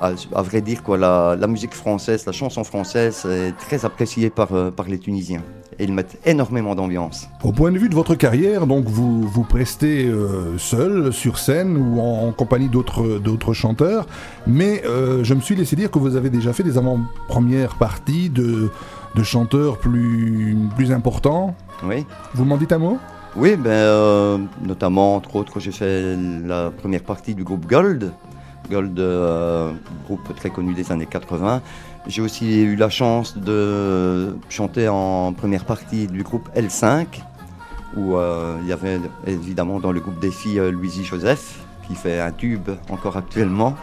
à, 0.00 0.42
vrai 0.42 0.60
dire, 0.60 0.82
quoi, 0.82 0.98
la, 0.98 1.46
musique 1.46 1.72
française, 1.72 2.26
la 2.26 2.32
chanson 2.32 2.64
française 2.64 3.24
est 3.24 3.56
très 3.56 3.86
appréciée 3.86 4.28
par, 4.28 4.52
euh, 4.52 4.70
par 4.70 4.86
les 4.86 4.98
Tunisiens. 4.98 5.42
Et 5.78 5.84
ils 5.84 5.92
mettent 5.92 6.18
énormément 6.26 6.74
d'ambiance. 6.74 7.28
Au 7.44 7.52
point 7.52 7.70
de 7.70 7.78
vue 7.78 7.88
de 7.88 7.94
votre 7.94 8.14
carrière, 8.14 8.66
donc 8.66 8.84
vous 8.84 9.22
vous 9.22 9.44
prestez 9.44 10.06
euh, 10.06 10.58
seul 10.58 11.12
sur 11.12 11.38
scène 11.38 11.76
ou 11.76 12.00
en, 12.00 12.28
en 12.28 12.32
compagnie 12.32 12.68
d'autres 12.68 13.54
chanteurs, 13.54 14.06
mais 14.46 14.82
je 14.84 15.34
me 15.34 15.40
suis 15.40 15.54
laissé 15.54 15.76
dire 15.76 15.90
que 15.90 15.98
vous 15.98 16.16
avez 16.16 16.30
déjà 16.30 16.52
fait 16.52 16.64
des 16.64 16.76
avant-premières 16.76 17.76
parties 17.76 18.28
de 18.28 18.70
de 19.14 19.22
chanteurs 19.22 19.78
plus 19.78 20.56
plus 20.76 20.92
importants. 20.92 21.54
Oui. 21.84 22.06
Vous 22.34 22.44
m'en 22.44 22.56
dites 22.56 22.72
un 22.72 22.78
mot? 22.78 22.98
Oui, 23.36 23.56
ben, 23.56 23.70
euh, 23.70 24.38
notamment, 24.62 25.16
entre 25.16 25.36
autres, 25.36 25.60
j'ai 25.60 25.70
fait 25.70 26.16
la 26.44 26.70
première 26.70 27.02
partie 27.02 27.34
du 27.34 27.44
groupe 27.44 27.66
Gold. 27.66 28.12
Gold, 28.70 28.98
euh, 28.98 29.72
groupe 30.06 30.34
très 30.34 30.50
connu 30.50 30.74
des 30.74 30.90
années 30.90 31.06
80. 31.06 31.62
J'ai 32.06 32.22
aussi 32.22 32.62
eu 32.62 32.74
la 32.74 32.90
chance 32.90 33.36
de 33.36 34.36
chanter 34.48 34.88
en 34.88 35.32
première 35.32 35.64
partie 35.64 36.06
du 36.06 36.22
groupe 36.22 36.48
L5, 36.56 37.06
où 37.96 38.16
euh, 38.16 38.58
il 38.62 38.68
y 38.68 38.72
avait 38.72 38.98
évidemment 39.26 39.78
dans 39.78 39.92
le 39.92 40.00
groupe 40.00 40.18
des 40.18 40.30
filles 40.30 40.60
Louisie 40.72 41.04
Joseph, 41.04 41.60
qui 41.86 41.94
fait 41.94 42.20
un 42.20 42.32
tube 42.32 42.70
encore 42.90 43.16
actuellement. 43.16 43.76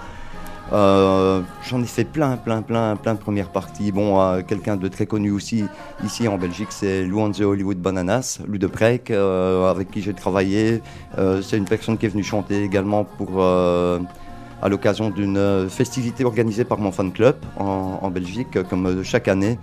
Euh, 0.74 1.42
J'en 1.68 1.82
ai 1.82 1.86
fait 1.86 2.04
plein, 2.04 2.38
plein, 2.38 2.62
plein, 2.62 2.96
plein 2.96 3.16
de 3.16 3.20
premières 3.20 3.50
parties. 3.50 3.92
Bon, 3.92 4.22
euh, 4.22 4.42
quelqu'un 4.42 4.76
de 4.76 4.88
très 4.88 5.08
connu 5.08 5.32
aussi 5.32 5.64
ici 6.04 6.28
en 6.28 6.38
Belgique, 6.38 6.68
c'est 6.70 7.04
Lou 7.04 7.20
and 7.22 7.32
the 7.32 7.42
Hollywood 7.42 7.78
Bananas, 7.78 8.40
Lou 8.48 8.60
de 8.60 8.68
Preek, 8.68 9.10
euh, 9.10 9.70
avec 9.70 9.90
qui 9.90 10.02
j'ai 10.02 10.14
travaillé. 10.14 10.84
Euh, 11.18 11.42
c'est 11.42 11.58
une 11.58 11.66
personne 11.66 11.98
qui 11.98 12.06
est 12.06 12.10
venue 12.10 12.24
chanter 12.24 12.64
également 12.64 13.04
pour, 13.04 13.44
à 13.44 14.70
l'occasion 14.70 15.10
d'une 15.10 15.68
festivité 15.70 16.24
organisée 16.24 16.66
par 16.66 16.78
mon 16.80 16.92
fan 16.92 17.12
club 17.12 17.36
en, 17.58 18.10
Belgique, 18.12 18.62
comme 18.70 19.04
chaque 19.04 19.28
année. 19.28 19.58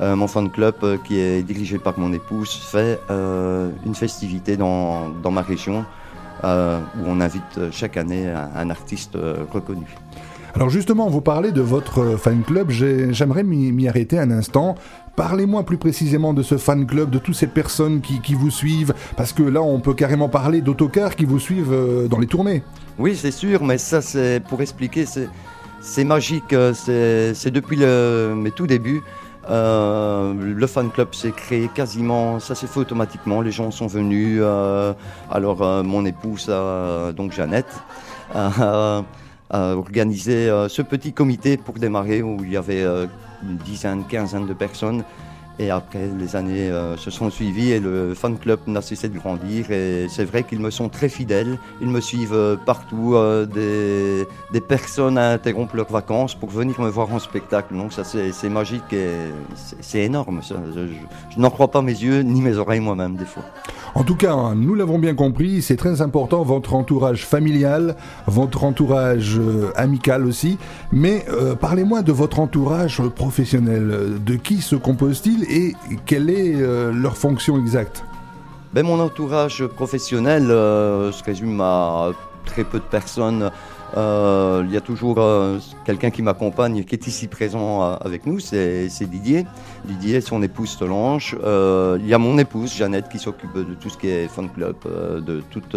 Mon 0.00 0.28
fan 0.28 0.48
club, 0.48 0.74
qui 1.04 1.18
est 1.18 1.42
dirigé 1.42 1.78
par 1.78 1.98
mon 1.98 2.12
épouse, 2.12 2.52
fait 2.52 3.00
une 3.10 3.94
festivité 3.94 4.56
dans, 4.56 5.08
dans 5.08 5.32
ma 5.32 5.42
région 5.42 5.84
où 6.44 7.04
on 7.06 7.20
invite 7.20 7.70
chaque 7.72 7.96
année 7.96 8.28
un, 8.28 8.70
artiste 8.70 9.18
reconnu. 9.52 9.86
Alors 10.54 10.70
justement, 10.70 11.08
vous 11.08 11.20
parlez 11.20 11.52
de 11.52 11.60
votre 11.60 12.00
euh, 12.00 12.16
fan 12.16 12.42
club, 12.42 12.70
j'ai- 12.70 13.12
j'aimerais 13.12 13.44
m'y 13.44 13.86
arrêter 13.88 14.18
un 14.18 14.30
instant. 14.30 14.74
Parlez-moi 15.14 15.62
plus 15.64 15.78
précisément 15.78 16.32
de 16.32 16.42
ce 16.42 16.56
fan 16.58 16.86
club, 16.86 17.10
de 17.10 17.18
toutes 17.18 17.34
ces 17.34 17.46
personnes 17.48 18.00
qui, 18.00 18.34
vous 18.34 18.50
suivent, 18.50 18.94
parce 19.16 19.32
que 19.32 19.42
là 19.42 19.60
on 19.62 19.80
peut 19.80 19.94
carrément 19.94 20.28
parler 20.28 20.60
d'autocars 20.60 21.16
qui 21.16 21.24
vous 21.24 21.38
suivent 21.40 21.72
euh, 21.72 22.08
dans 22.08 22.18
les 22.18 22.26
tournées. 22.26 22.62
Oui, 22.98 23.14
c'est 23.16 23.30
sûr, 23.30 23.64
mais 23.64 23.78
ça, 23.78 24.00
c'est 24.00 24.42
pour 24.48 24.60
expliquer, 24.60 25.06
c'est, 25.06 26.04
magique. 26.04 26.52
euh, 26.52 26.72
C'est, 27.34 27.50
depuis 27.50 27.76
le, 27.76 28.34
mes 28.36 28.50
tout 28.50 28.66
débuts. 28.66 29.02
le 29.48 30.66
fan 30.66 30.90
club 30.90 31.14
s'est 31.14 31.30
créé 31.32 31.68
quasiment, 31.74 32.40
ça 32.40 32.54
s'est 32.54 32.66
fait 32.66 32.80
automatiquement. 32.80 33.40
Les 33.40 33.52
gens 33.52 33.70
sont 33.70 33.86
venus. 33.86 34.40
alors, 35.30 35.84
mon 35.84 36.04
épouse, 36.06 36.50
donc 37.16 37.32
Jeannette, 37.32 37.72
a, 39.50 39.72
a 39.72 39.74
organisé 39.74 40.48
euh, 40.48 40.68
ce 40.68 40.82
petit 40.82 41.12
comité 41.12 41.56
pour 41.56 41.74
démarrer 41.74 42.22
où 42.22 42.38
il 42.42 42.50
y 42.52 42.56
avait 42.56 42.82
euh, 42.82 43.06
une 43.42 43.56
dizaine, 43.58 44.04
quinzaine 44.08 44.46
de 44.46 44.54
personnes. 44.54 45.04
Et 45.60 45.70
après, 45.72 46.08
les 46.16 46.36
années 46.36 46.70
euh, 46.70 46.96
se 46.96 47.10
sont 47.10 47.30
suivies 47.30 47.72
et 47.72 47.80
le 47.80 48.14
fan 48.14 48.38
club 48.38 48.60
n'a 48.68 48.80
cessé 48.80 49.08
de 49.08 49.18
grandir. 49.18 49.72
Et 49.72 50.06
c'est 50.08 50.24
vrai 50.24 50.44
qu'ils 50.44 50.60
me 50.60 50.70
sont 50.70 50.88
très 50.88 51.08
fidèles. 51.08 51.58
Ils 51.80 51.88
me 51.88 52.00
suivent 52.00 52.32
euh, 52.32 52.54
partout. 52.54 53.14
euh, 53.16 53.44
des, 53.44 54.24
des 54.52 54.60
personnes 54.60 55.18
interrompent 55.18 55.74
leurs 55.74 55.90
vacances 55.90 56.36
pour 56.36 56.48
venir 56.48 56.80
me 56.80 56.88
voir 56.88 57.12
en 57.12 57.18
spectacle. 57.18 57.74
Donc 57.76 57.92
ça, 57.92 58.04
c'est 58.04 58.48
magique 58.48 58.92
et 58.92 59.08
c'est- 59.80 59.98
énorme. 60.04 60.42
ça. 60.44 60.54
Je 61.34 61.40
n'en 61.40 61.50
crois 61.50 61.72
pas 61.72 61.82
mes 61.82 61.90
yeux 61.90 62.20
ni 62.22 62.40
mes 62.40 62.56
oreilles 62.56 62.78
moi-même 62.78 63.16
des 63.16 63.24
fois. 63.26 63.42
En 63.98 64.04
tout 64.04 64.14
cas, 64.14 64.54
nous 64.54 64.76
l'avons 64.76 65.00
bien 65.00 65.16
compris, 65.16 65.60
c'est 65.60 65.74
très 65.74 66.02
important 66.02 66.44
votre 66.44 66.74
entourage 66.74 67.26
familial, 67.26 67.96
votre 68.28 68.62
entourage 68.62 69.40
euh, 69.40 69.72
amical 69.74 70.24
aussi. 70.24 70.56
Mais 70.92 71.26
euh, 71.28 71.56
parlez-moi 71.56 72.02
de 72.02 72.12
votre 72.12 72.38
entourage 72.38 73.02
professionnel. 73.16 74.22
De 74.24 74.36
qui 74.36 74.58
se 74.62 74.76
compose-t-il 74.76 75.42
et 75.52 75.74
quelle 76.06 76.30
est 76.30 76.54
euh, 76.54 76.92
leur 76.92 77.16
fonction 77.16 77.58
exacte? 77.58 78.04
Ben, 78.72 78.86
mon 78.86 79.00
entourage 79.00 79.66
professionnel 79.66 80.46
se 80.46 81.24
résume 81.24 81.60
à 81.60 82.10
très 82.44 82.62
peu 82.62 82.78
de 82.78 82.84
personnes. 82.84 83.50
Euh, 83.96 84.62
il 84.66 84.72
y 84.72 84.76
a 84.76 84.80
toujours 84.80 85.16
euh, 85.18 85.58
quelqu'un 85.84 86.10
qui 86.10 86.22
m'accompagne, 86.22 86.84
qui 86.84 86.94
est 86.94 87.06
ici 87.06 87.26
présent 87.26 87.82
euh, 87.82 87.96
avec 88.00 88.26
nous, 88.26 88.38
c'est 88.40 88.88
Didier. 89.00 89.46
Didier 89.84 90.20
son 90.20 90.42
épouse 90.42 90.70
Solange. 90.70 91.36
Il 91.42 92.06
y 92.06 92.14
a 92.14 92.18
mon 92.18 92.38
épouse 92.38 92.74
Jeannette 92.74 93.08
qui 93.08 93.18
s'occupe 93.18 93.54
de 93.54 93.74
tout 93.74 93.88
ce 93.88 93.96
qui 93.96 94.08
est 94.08 94.28
fan 94.28 94.50
club, 94.50 94.76
de 94.84 95.42
toute, 95.50 95.76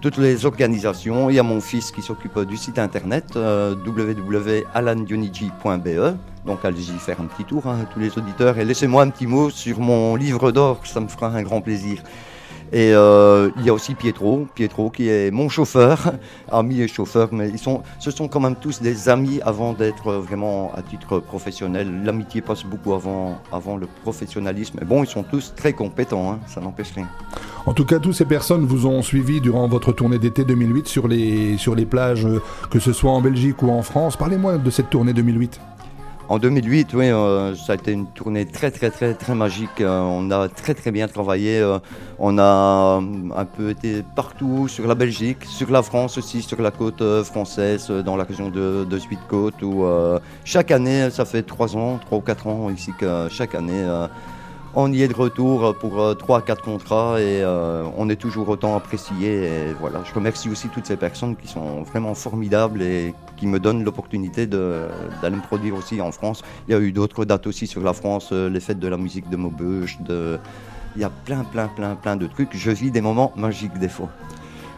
toutes 0.00 0.18
les 0.18 0.46
organisations. 0.46 1.28
Il 1.30 1.36
y 1.36 1.38
a 1.38 1.42
mon 1.42 1.60
fils 1.60 1.90
qui 1.90 2.02
s'occupe 2.02 2.38
du 2.40 2.56
site 2.56 2.78
internet 2.78 3.34
www.alandionigi.be. 3.34 6.16
Donc 6.46 6.64
allez-y 6.64 6.98
faire 6.98 7.20
un 7.20 7.26
petit 7.26 7.44
tour, 7.44 7.66
hein, 7.66 7.86
tous 7.92 8.00
les 8.00 8.16
auditeurs, 8.18 8.58
et 8.58 8.64
laissez-moi 8.64 9.04
un 9.04 9.10
petit 9.10 9.28
mot 9.28 9.48
sur 9.48 9.78
mon 9.78 10.16
livre 10.16 10.50
d'or, 10.50 10.80
ça 10.84 10.98
me 10.98 11.06
fera 11.06 11.28
un 11.28 11.42
grand 11.42 11.60
plaisir. 11.60 12.02
Et 12.72 12.94
euh, 12.94 13.50
il 13.58 13.66
y 13.66 13.68
a 13.68 13.74
aussi 13.74 13.94
Pietro, 13.94 14.46
Pietro 14.54 14.88
qui 14.88 15.08
est 15.08 15.30
mon 15.30 15.50
chauffeur, 15.50 16.12
ami 16.50 16.80
et 16.80 16.88
chauffeur, 16.88 17.28
mais 17.30 17.50
ils 17.50 17.58
sont, 17.58 17.82
ce 17.98 18.10
sont 18.10 18.28
quand 18.28 18.40
même 18.40 18.56
tous 18.56 18.80
des 18.80 19.10
amis 19.10 19.40
avant 19.44 19.74
d'être 19.74 20.12
vraiment 20.14 20.72
à 20.74 20.80
titre 20.80 21.18
professionnel. 21.18 22.02
L'amitié 22.02 22.40
passe 22.40 22.64
beaucoup 22.64 22.94
avant, 22.94 23.38
avant 23.52 23.76
le 23.76 23.86
professionnalisme. 24.02 24.80
Bon, 24.86 25.04
ils 25.04 25.08
sont 25.08 25.22
tous 25.22 25.52
très 25.54 25.74
compétents, 25.74 26.32
hein, 26.32 26.40
ça 26.46 26.62
n'empêche 26.62 26.92
rien. 26.92 27.08
En 27.66 27.74
tout 27.74 27.84
cas, 27.84 27.98
toutes 27.98 28.14
ces 28.14 28.24
personnes 28.24 28.64
vous 28.64 28.86
ont 28.86 29.02
suivi 29.02 29.42
durant 29.42 29.68
votre 29.68 29.92
tournée 29.92 30.18
d'été 30.18 30.44
2008 30.44 30.88
sur 30.88 31.08
les, 31.08 31.58
sur 31.58 31.74
les 31.74 31.84
plages, 31.84 32.26
que 32.70 32.78
ce 32.78 32.94
soit 32.94 33.10
en 33.10 33.20
Belgique 33.20 33.62
ou 33.62 33.70
en 33.70 33.82
France. 33.82 34.16
Parlez-moi 34.16 34.56
de 34.56 34.70
cette 34.70 34.88
tournée 34.88 35.12
2008. 35.12 35.60
En 36.32 36.38
2008, 36.38 36.94
oui, 36.94 37.10
euh, 37.10 37.54
ça 37.54 37.72
a 37.72 37.74
été 37.74 37.92
une 37.92 38.06
tournée 38.06 38.46
très 38.46 38.70
très 38.70 38.88
très 38.88 39.12
très 39.12 39.34
magique. 39.34 39.82
Euh, 39.82 40.00
on 40.00 40.30
a 40.30 40.48
très 40.48 40.72
très 40.72 40.90
bien 40.90 41.06
travaillé. 41.06 41.58
euh, 41.58 41.78
on 42.18 42.38
a 42.38 43.02
un 43.36 43.44
peu 43.44 43.68
été 43.68 44.02
partout 44.16 44.66
sur 44.66 44.86
la 44.86 44.94
Belgique, 44.94 45.44
sur 45.44 45.70
la 45.70 45.82
France 45.82 46.16
aussi, 46.16 46.40
sur 46.40 46.62
la 46.62 46.70
côte 46.70 47.02
française, 47.24 47.90
dans 47.90 48.16
la 48.16 48.24
région 48.24 48.48
de, 48.48 48.86
de 48.88 48.98
Suite-Côte, 48.98 49.60
où 49.60 49.84
chaque 50.44 50.70
année, 50.70 51.10
ça 51.10 51.26
fait 51.26 51.42
trois 51.42 51.76
ans, 51.76 51.98
trois 51.98 52.18
ou 52.18 52.22
quatre 52.22 52.46
ans 52.46 52.70
ici 52.70 52.92
que 52.98 53.28
chaque 53.28 53.54
année, 53.54 53.84
on 54.74 54.92
y 54.92 55.02
est 55.02 55.08
de 55.08 55.14
retour 55.14 55.74
pour 55.76 56.00
euh, 56.00 56.14
trois 56.14 56.42
quatre 56.42 56.62
contrats 56.62 57.20
et 57.20 57.42
euh, 57.42 57.84
on 57.96 58.08
est 58.08 58.16
toujours 58.16 58.48
autant 58.48 58.74
apprécié. 58.76 59.48
Voilà, 59.80 60.02
je 60.04 60.14
remercie 60.14 60.48
aussi 60.48 60.68
toutes 60.68 60.86
ces 60.86 60.96
personnes 60.96 61.36
qui 61.36 61.48
sont 61.48 61.82
vraiment 61.82 62.14
formidables 62.14 62.82
et 62.82 63.14
qui 63.36 63.46
me 63.46 63.58
donnent 63.58 63.84
l'opportunité 63.84 64.46
d'aller 64.46 65.36
me 65.36 65.42
produire 65.42 65.74
aussi 65.74 66.00
en 66.00 66.12
France. 66.12 66.42
Il 66.68 66.72
y 66.72 66.74
a 66.74 66.80
eu 66.80 66.92
d'autres 66.92 67.24
dates 67.24 67.46
aussi 67.46 67.66
sur 67.66 67.82
la 67.82 67.92
France, 67.92 68.30
euh, 68.32 68.48
les 68.48 68.60
fêtes 68.60 68.78
de 68.78 68.88
la 68.88 68.96
musique 68.96 69.28
de 69.28 69.36
Maubeuge, 69.36 69.98
il 70.94 71.00
y 71.00 71.04
a 71.04 71.10
plein, 71.10 71.42
plein, 71.44 71.68
plein, 71.68 71.94
plein 71.94 72.16
de 72.16 72.26
trucs. 72.26 72.50
Je 72.54 72.70
vis 72.70 72.90
des 72.90 73.00
moments 73.00 73.32
magiques 73.36 73.78
des 73.78 73.88
fois. 73.88 74.10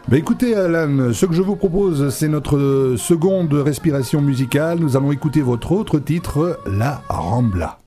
Bah 0.07 0.17
écoutez 0.17 0.55
Alan, 0.55 1.13
ce 1.13 1.25
que 1.25 1.33
je 1.33 1.41
vous 1.41 1.55
propose, 1.55 2.09
c'est 2.09 2.27
notre 2.27 2.57
euh, 2.57 2.95
seconde 2.97 3.53
respiration 3.53 4.21
musicale. 4.21 4.79
Nous 4.79 4.95
allons 4.95 5.11
écouter 5.11 5.41
votre 5.41 5.71
autre 5.71 5.99
titre, 5.99 6.59
La 6.67 7.01
Rambla. 7.09 7.79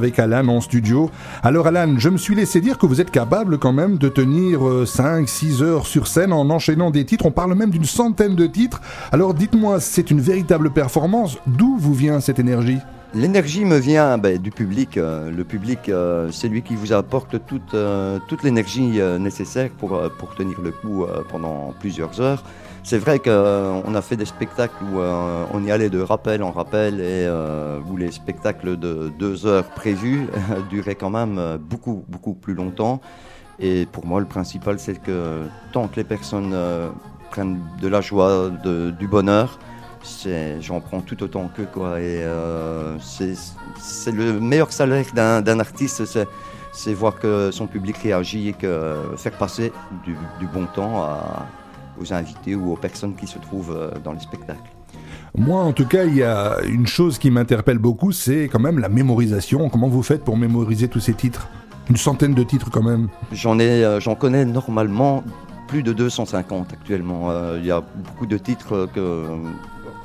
Avec 0.00 0.18
Alan 0.18 0.48
en 0.48 0.62
studio. 0.62 1.10
Alors 1.42 1.66
Alan, 1.66 1.96
je 1.98 2.08
me 2.08 2.16
suis 2.16 2.34
laissé 2.34 2.62
dire 2.62 2.78
que 2.78 2.86
vous 2.86 3.02
êtes 3.02 3.10
capable 3.10 3.58
quand 3.58 3.74
même 3.74 3.98
de 3.98 4.08
tenir 4.08 4.60
5-6 4.62 5.62
heures 5.62 5.86
sur 5.86 6.06
scène 6.06 6.32
en 6.32 6.48
enchaînant 6.48 6.90
des 6.90 7.04
titres, 7.04 7.26
on 7.26 7.30
parle 7.30 7.54
même 7.54 7.68
d'une 7.70 7.84
centaine 7.84 8.34
de 8.34 8.46
titres. 8.46 8.80
Alors 9.12 9.34
dites-moi, 9.34 9.78
c'est 9.78 10.10
une 10.10 10.22
véritable 10.22 10.70
performance, 10.70 11.36
d'où 11.46 11.76
vous 11.78 11.92
vient 11.92 12.20
cette 12.20 12.38
énergie? 12.38 12.78
L'énergie 13.12 13.64
me 13.64 13.76
vient 13.76 14.16
ben, 14.18 14.38
du 14.38 14.50
public. 14.50 14.96
euh, 14.96 15.30
le 15.30 15.44
public, 15.44 15.88
euh, 15.88 16.30
c'est 16.30 16.48
lui 16.48 16.62
qui 16.62 16.76
vous 16.76 16.92
apporte 16.92 17.44
toute, 17.44 17.74
euh, 17.74 18.18
l'énergie 18.42 19.00
euh, 19.00 19.18
nécessaire 19.18 19.68
pour, 19.78 19.96
euh, 19.96 20.08
tenir 20.38 20.60
le 20.62 20.70
coup 20.70 21.02
euh, 21.04 21.22
pendant 21.28 21.74
plusieurs 21.80 22.20
heures. 22.20 22.42
C'est 22.82 22.98
vrai 22.98 23.18
qu'on 23.18 23.94
a 23.94 24.02
fait 24.02 24.16
des 24.16 24.24
spectacles 24.24 24.82
où 24.82 24.98
euh, 25.00 25.44
on 25.52 25.62
y 25.64 25.70
allait 25.70 25.90
de 25.90 26.00
rappel 26.00 26.42
en 26.42 26.50
rappel 26.50 26.94
et 26.94 27.26
euh, 27.26 27.78
où 27.88 27.96
les 27.96 28.10
spectacles 28.10 28.78
de 28.78 29.12
deux 29.18 29.46
heures 29.46 29.68
prévus 29.70 30.26
duraient 30.70 30.94
quand 30.96 31.10
même 31.10 31.38
euh, 31.38 31.58
beaucoup, 31.58 32.04
beaucoup 32.08 32.34
plus 32.34 32.54
longtemps. 32.54 33.00
Et 33.60 33.86
pour 33.92 34.06
moi, 34.06 34.18
le 34.20 34.26
principal, 34.26 34.78
c'est 34.78 35.00
que 35.00 35.42
tant 35.72 35.88
que 35.88 35.96
les 35.96 36.04
personnes 36.04 36.52
euh, 36.54 36.88
prennent 37.30 37.60
de 37.80 37.88
la 37.88 38.00
joie, 38.00 38.50
de- 38.64 38.90
du 38.90 39.06
bonheur, 39.06 39.58
j'en 40.60 40.80
prends 40.80 41.00
tout 41.02 41.22
autant 41.22 41.48
que 41.48 41.62
quoi. 41.62 42.00
Et 42.00 42.22
euh, 42.24 42.96
c'est 42.98 44.12
le 44.12 44.40
meilleur 44.40 44.72
salaire 44.72 45.04
d'un 45.14 45.60
artiste, 45.60 46.04
c'est 46.06 46.26
c'est 46.72 46.94
voir 46.94 47.18
que 47.18 47.50
son 47.50 47.66
public 47.66 47.96
réagit 47.98 48.48
et 48.48 48.52
que 48.52 48.94
faire 49.16 49.32
passer 49.36 49.72
du, 50.04 50.16
du 50.38 50.46
bon 50.46 50.66
temps 50.66 51.02
à- 51.02 51.46
aux 52.00 52.12
invités 52.12 52.54
ou 52.54 52.72
aux 52.72 52.76
personnes 52.76 53.14
qui 53.14 53.26
se 53.26 53.38
trouvent 53.38 53.74
euh, 53.76 53.90
dans 54.02 54.12
les 54.12 54.20
spectacles. 54.20 54.58
Moi, 55.36 55.62
en 55.62 55.72
tout 55.72 55.86
cas, 55.86 56.04
il 56.04 56.16
y 56.16 56.22
a 56.22 56.56
une 56.66 56.86
chose 56.86 57.18
qui 57.18 57.30
m'interpelle 57.30 57.78
beaucoup, 57.78 58.10
c'est 58.10 58.48
quand 58.50 58.58
même 58.58 58.78
la 58.78 58.88
mémorisation. 58.88 59.68
Comment 59.68 59.88
vous 59.88 60.02
faites 60.02 60.24
pour 60.24 60.36
mémoriser 60.36 60.88
tous 60.88 61.00
ces 61.00 61.14
titres? 61.14 61.48
Une 61.88 61.96
centaine 61.96 62.34
de 62.34 62.42
titres 62.42 62.70
quand 62.70 62.82
même. 62.82 63.08
J'en 63.32 63.58
ai, 63.58 63.84
euh, 63.84 64.00
j'en 64.00 64.14
connais 64.14 64.44
normalement 64.44 65.22
plus 65.68 65.82
de 65.82 65.92
250 65.92 66.72
actuellement. 66.72 67.30
Euh, 67.30 67.58
Il 67.60 67.66
y 67.66 67.70
a 67.70 67.80
beaucoup 67.80 68.26
de 68.26 68.38
titres 68.38 68.88
que 68.92 69.24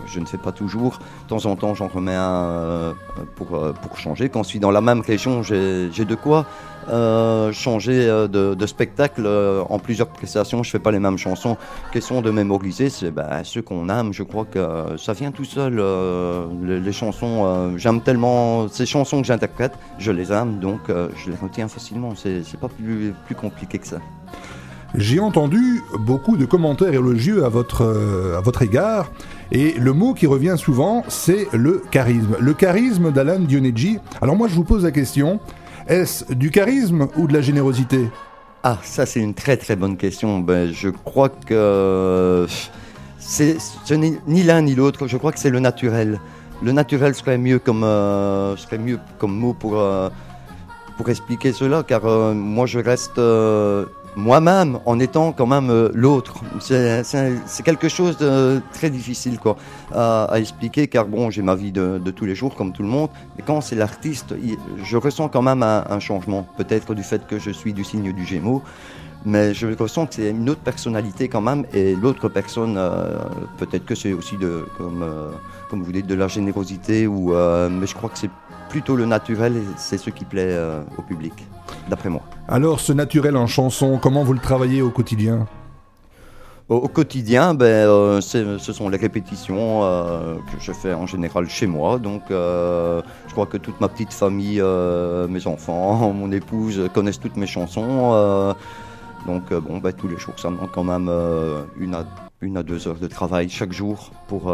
je 0.06 0.20
ne 0.20 0.26
fais 0.26 0.38
pas 0.38 0.52
toujours. 0.52 1.00
De 1.24 1.30
temps 1.30 1.46
en 1.48 1.56
temps, 1.56 1.74
j'en 1.74 1.88
remets 1.88 2.16
un 2.16 2.94
pour, 3.36 3.60
pour 3.82 3.98
changer. 3.98 4.30
Quand 4.30 4.44
je 4.44 4.50
suis 4.50 4.60
dans 4.60 4.70
la 4.70 4.82
même 4.82 5.02
région, 5.02 5.42
j'ai 5.42 5.90
de 5.90 6.16
quoi 6.16 6.46
euh, 6.90 7.52
changer 7.52 8.08
euh, 8.08 8.28
de, 8.28 8.66
spectacle 8.66 9.24
euh, 9.26 9.64
en 9.70 9.80
plusieurs 9.80 10.08
prestations. 10.08 10.64
Je 10.64 10.70
fais 10.70 10.80
pas 10.80 10.92
les 10.92 11.00
mêmes 11.00 11.18
chansons. 11.18 11.58
Question 11.92 12.22
de 12.22 12.32
mémoriser, 12.32 12.90
c'est 12.90 13.12
ben, 13.12 13.44
ceux 13.44 13.62
qu'on 13.62 13.90
aime. 13.90 14.14
Je 14.14 14.24
crois 14.24 14.46
que 14.46 14.96
ça 14.98 15.14
vient 15.14 15.32
tout 15.32 15.46
seul. 15.46 15.82
les, 16.64 16.92
chansons, 16.92 17.44
euh, 17.46 17.78
j'aime 17.78 18.02
tellement 18.02 18.68
ces 18.68 18.86
chansons 18.86 19.22
que 19.22 19.28
j'interprète, 19.28 19.74
je 19.98 20.12
les 20.12 20.32
aime, 20.32 20.60
donc 20.60 20.80
je 20.88 21.30
les 21.30 21.38
retiens 21.38 21.68
facilement. 21.68 22.14
C'est 22.16 22.60
pas 22.60 22.70
plus, 22.70 23.14
compliqué 23.36 23.80
que 23.80 23.88
ça. 23.88 23.98
J'ai 24.94 25.20
entendu 25.20 25.82
beaucoup 26.00 26.38
de 26.38 26.46
commentaires 26.46 26.94
élogieux 26.94 27.44
à 27.44 27.50
votre, 27.50 27.84
à 28.38 28.40
votre 28.40 28.62
égard, 28.62 29.12
et 29.52 29.74
le 29.74 29.92
mot 29.94 30.14
qui 30.14 30.26
revient 30.26 30.56
souvent, 30.58 31.04
c'est 31.08 31.48
le 31.52 31.84
charisme. 31.92 32.38
Le 32.40 32.54
charisme 32.54 33.12
d'Alan 33.12 33.40
Dionegi. 33.40 34.00
Alors 34.22 34.36
moi, 34.36 34.48
je 34.48 34.56
vous 34.56 34.64
pose 34.64 34.84
la 34.84 34.92
question, 34.92 35.40
est-ce 35.88 36.34
du 36.34 36.52
charisme 36.52 37.08
ou 37.18 37.28
de 37.28 37.34
la 37.34 37.42
générosité? 37.42 38.10
Ah, 38.64 38.80
ça 38.84 39.06
c'est 39.06 39.20
une 39.20 39.34
très 39.34 39.58
très 39.58 39.76
bonne 39.76 39.98
question. 39.98 40.40
Ben, 40.40 40.72
je 40.74 40.90
crois 40.90 41.30
que 41.30 42.48
ce 43.20 43.94
n'est 43.94 44.14
ni 44.28 44.44
l'un 44.44 44.62
ni 44.62 44.76
l'autre. 44.76 45.08
Je 45.08 45.18
crois 45.18 45.32
que 45.32 45.40
c'est 45.40 45.52
le 45.52 45.60
naturel. 45.60 46.20
Le 46.64 46.72
naturel 46.72 47.14
serait 47.14 47.38
mieux 47.38 47.60
comme 47.60 47.84
euh, 47.84 48.56
serait 48.58 48.78
mieux 48.78 49.00
comme 49.20 49.36
mot 49.36 49.54
pour 49.54 49.80
euh, 49.80 50.10
expliquer 51.08 51.52
cela, 51.52 51.84
car 51.84 52.06
euh, 52.06 52.34
moi 52.34 52.66
je 52.66 52.80
reste 52.80 53.20
moi-même 54.16 54.80
en 54.86 55.00
étant 55.00 55.32
quand 55.32 55.48
même 55.48 55.70
euh, 55.70 55.90
l'autre. 55.94 56.36
C'est 56.60 57.64
quelque 57.64 57.90
chose 57.90 58.18
de 58.18 58.62
très 58.74 58.90
difficile 58.90 59.40
quoi 59.40 59.58
à, 59.94 60.30
expliquer, 60.36 60.88
car 60.88 61.06
bon 61.06 61.30
j'ai 61.30 61.42
ma 61.42 61.56
vie 61.56 61.72
de, 61.72 62.00
de 62.04 62.12
tous 62.12 62.26
les 62.26 62.36
jours 62.36 62.56
comme 62.56 62.72
tout 62.72 62.84
le 62.84 62.90
monde, 62.90 63.10
mais 63.38 63.44
quand 63.46 63.62
c'est 63.62 63.76
l'artiste, 63.76 64.36
je 64.84 64.98
ressens 64.98 65.30
quand 65.30 65.42
même 65.42 65.64
un, 65.64 66.00
changement. 66.00 66.48
Peut-être 66.58 66.94
du 66.94 67.04
fait 67.04 67.26
que 67.26 67.40
je 67.40 67.52
suis 67.52 67.74
du 67.74 67.84
signe 67.84 68.12
du 68.14 68.26
Gémeaux. 68.26 68.62
Mais 69.28 69.56
je 69.56 69.66
ressens 69.66 70.06
que 70.06 70.14
c'est 70.16 70.30
une 70.30 70.48
autre 70.52 70.62
personnalité 70.62 71.28
quand 71.28 71.42
même, 71.42 71.66
et 71.74 71.96
l'autre 71.96 72.30
personne, 72.30 72.76
euh, 72.78 73.18
peut-être 73.58 73.84
que 73.84 73.96
c'est 73.96 74.14
aussi 74.14 74.38
de, 74.38 74.68
comme, 74.78 75.02
euh, 75.02 75.32
comme 75.68 75.82
vous 75.82 75.92
dites, 75.92 76.06
de 76.06 76.14
la 76.14 76.28
générosité, 76.28 77.08
ou, 77.08 77.34
mais 77.34 77.88
je 77.88 77.96
crois 77.96 78.12
que 78.12 78.20
c'est 78.20 78.30
plutôt 78.76 78.98
le 78.98 79.06
naturel, 79.06 79.54
c'est 79.78 79.98
ce 79.98 80.10
qui 80.10 80.26
plaît 80.26 80.52
euh, 80.52 80.82
au 80.98 81.02
public, 81.02 81.32
d'après 81.90 82.10
moi. 82.10 82.24
Alors 82.50 82.82
ce 82.82 82.92
naturel 82.92 83.38
en 83.38 83.48
chanson, 83.48 83.98
comment 84.02 84.26
vous 84.26 84.34
le 84.34 84.40
travaillez 84.40 84.82
au 84.82 84.90
quotidien? 84.90 85.48
Au, 86.68 86.76
au 86.76 86.90
quotidien, 86.90 87.54
ben, 87.54 87.68
euh, 87.68 88.20
ce 88.20 88.74
sont 88.74 88.90
les 88.90 88.98
répétitions 88.98 89.86
euh, 89.86 90.36
que 90.52 90.60
je 90.60 90.74
fais 90.74 90.94
en 90.94 91.08
général 91.08 91.48
chez 91.48 91.68
moi. 91.68 92.00
Donc, 92.00 92.24
je 92.30 93.32
crois 93.32 93.46
que 93.46 93.56
toute 93.56 93.80
ma 93.80 93.88
petite 93.88 94.12
famille, 94.12 94.62
mes 95.30 95.48
enfants, 95.48 96.12
mon 96.22 96.30
épouse 96.34 96.90
connaissent 96.94 97.22
toutes 97.22 97.38
mes 97.38 97.48
chansons. 97.48 98.54
donc, 99.26 99.54
bon, 99.54 99.78
ben, 99.78 99.94
tous 99.94 100.10
les 100.10 100.18
jours, 100.18 100.38
ça 100.38 100.50
me 100.50 100.56
demande 100.56 100.72
quand 100.74 100.84
même 100.84 101.10
une, 101.80 101.96
à, 101.96 102.04
une 102.42 102.58
à 102.58 102.64
deux 102.64 102.90
heures 102.90 103.00
de 103.00 103.08
travail 103.08 103.48
chaque 103.48 103.72
jour 103.72 104.12
pour 104.28 104.54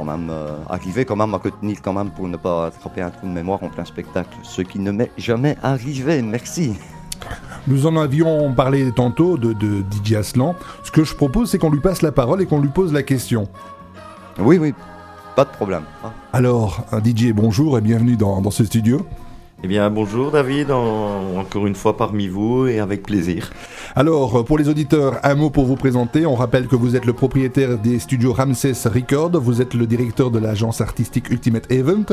quand 0.00 0.16
même 0.16 0.30
euh, 0.30 0.56
arriver 0.70 1.04
quand 1.04 1.16
même 1.16 1.34
à 1.34 1.36
retenir 1.36 1.82
quand 1.82 1.92
même 1.92 2.10
pour 2.10 2.26
ne 2.26 2.38
pas 2.38 2.66
attraper 2.66 3.02
un 3.02 3.10
trou 3.10 3.26
de 3.26 3.32
mémoire 3.32 3.62
en 3.62 3.68
plein 3.68 3.84
spectacle. 3.84 4.30
Ce 4.42 4.62
qui 4.62 4.78
ne 4.78 4.92
m'est 4.92 5.10
jamais 5.18 5.56
arrivé. 5.62 6.22
Merci. 6.22 6.74
Nous 7.66 7.86
en 7.86 7.96
avions 7.96 8.52
parlé 8.54 8.90
tantôt 8.92 9.36
de, 9.36 9.52
de 9.52 9.82
Didier 9.82 10.16
Aslan. 10.16 10.54
Ce 10.84 10.90
que 10.90 11.04
je 11.04 11.14
propose, 11.14 11.50
c'est 11.50 11.58
qu'on 11.58 11.70
lui 11.70 11.80
passe 11.80 12.00
la 12.00 12.12
parole 12.12 12.40
et 12.40 12.46
qu'on 12.46 12.60
lui 12.60 12.70
pose 12.70 12.94
la 12.94 13.02
question. 13.02 13.46
Oui, 14.38 14.56
oui, 14.56 14.72
pas 15.36 15.44
de 15.44 15.50
problème. 15.50 15.82
Alors, 16.32 16.82
DJ, 17.04 17.32
bonjour 17.34 17.76
et 17.76 17.82
bienvenue 17.82 18.16
dans, 18.16 18.40
dans 18.40 18.50
ce 18.50 18.64
studio. 18.64 19.06
Eh 19.62 19.68
bien, 19.68 19.90
bonjour 19.90 20.30
David, 20.30 20.70
en- 20.70 21.36
encore 21.38 21.66
une 21.66 21.74
fois 21.74 21.94
parmi 21.96 22.28
vous 22.28 22.66
et 22.66 22.78
avec 22.80 23.02
plaisir. 23.02 23.50
Alors, 23.94 24.42
pour 24.46 24.56
les 24.56 24.70
auditeurs, 24.70 25.18
un 25.22 25.34
mot 25.34 25.50
pour 25.50 25.66
vous 25.66 25.76
présenter. 25.76 26.24
On 26.24 26.34
rappelle 26.34 26.66
que 26.66 26.76
vous 26.76 26.96
êtes 26.96 27.04
le 27.04 27.12
propriétaire 27.12 27.76
des 27.76 27.98
studios 27.98 28.32
Ramses 28.32 28.86
Records, 28.86 29.32
vous 29.34 29.60
êtes 29.60 29.74
le 29.74 29.86
directeur 29.86 30.30
de 30.30 30.38
l'agence 30.38 30.80
artistique 30.80 31.28
Ultimate 31.28 31.70
Event. 31.70 32.06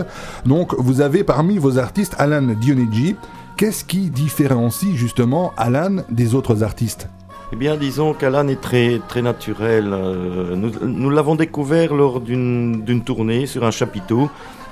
Donc, 0.45 0.75
vous 0.77 0.99
avez 0.99 1.23
parmi 1.23 1.57
vos 1.57 1.77
artistes 1.77 2.15
Alan 2.19 2.41
Dionigi. 2.59 3.15
Qu'est-ce 3.55 3.85
qui 3.85 4.09
différencie 4.09 4.93
justement 4.95 5.53
Alan 5.55 5.97
des 6.09 6.35
autres 6.35 6.63
artistes? 6.63 7.07
Eh 7.53 7.55
bien, 7.55 7.77
disons 7.77 8.13
qu'Alan 8.13 8.49
est 8.49 8.59
très, 8.59 8.99
très 9.07 9.21
naturel. 9.21 9.87
Euh, 9.93 10.53
Nous, 10.57 10.71
nous 10.85 11.09
l'avons 11.09 11.35
découvert 11.35 11.93
lors 11.95 12.19
d'une 12.19 13.01
tournée 13.05 13.45
sur 13.45 13.63
un 13.63 13.71
chapiteau 13.71 14.29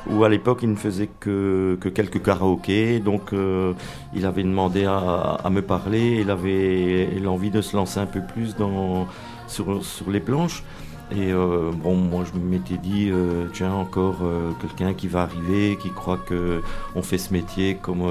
où 0.09 0.23
à 0.23 0.29
l'époque 0.29 0.59
il 0.63 0.71
ne 0.71 0.75
faisait 0.75 1.09
que, 1.19 1.77
que 1.79 1.89
quelques 1.89 2.21
karaokés. 2.21 2.99
Donc 2.99 3.33
euh, 3.33 3.73
il 4.13 4.25
avait 4.25 4.43
demandé 4.43 4.85
à, 4.85 5.49
me 5.49 5.61
parler, 5.61 6.19
il 6.21 6.29
avait 6.29 7.09
l'envie 7.21 7.51
de 7.51 7.61
se 7.61 7.75
lancer 7.75 7.99
un 7.99 8.05
peu 8.05 8.21
plus 8.21 8.55
dans, 8.55 9.07
sur, 9.47 9.83
sur 9.83 10.09
les 10.09 10.19
planches. 10.19 10.63
Et 11.11 11.31
euh, 11.31 11.71
bon, 11.71 11.95
moi 11.95 12.23
je 12.25 12.39
m'étais 12.39 12.77
dit, 12.77 13.09
euh, 13.11 13.45
tiens, 13.53 13.73
encore 13.73 14.17
quelqu'un 14.59 14.93
qui 14.93 15.07
va 15.07 15.21
arriver, 15.21 15.77
qui 15.79 15.91
croit 15.91 16.17
que 16.17 16.61
on 16.95 17.03
fait 17.03 17.19
ce 17.19 17.31
métier 17.31 17.75
comme, 17.75 18.03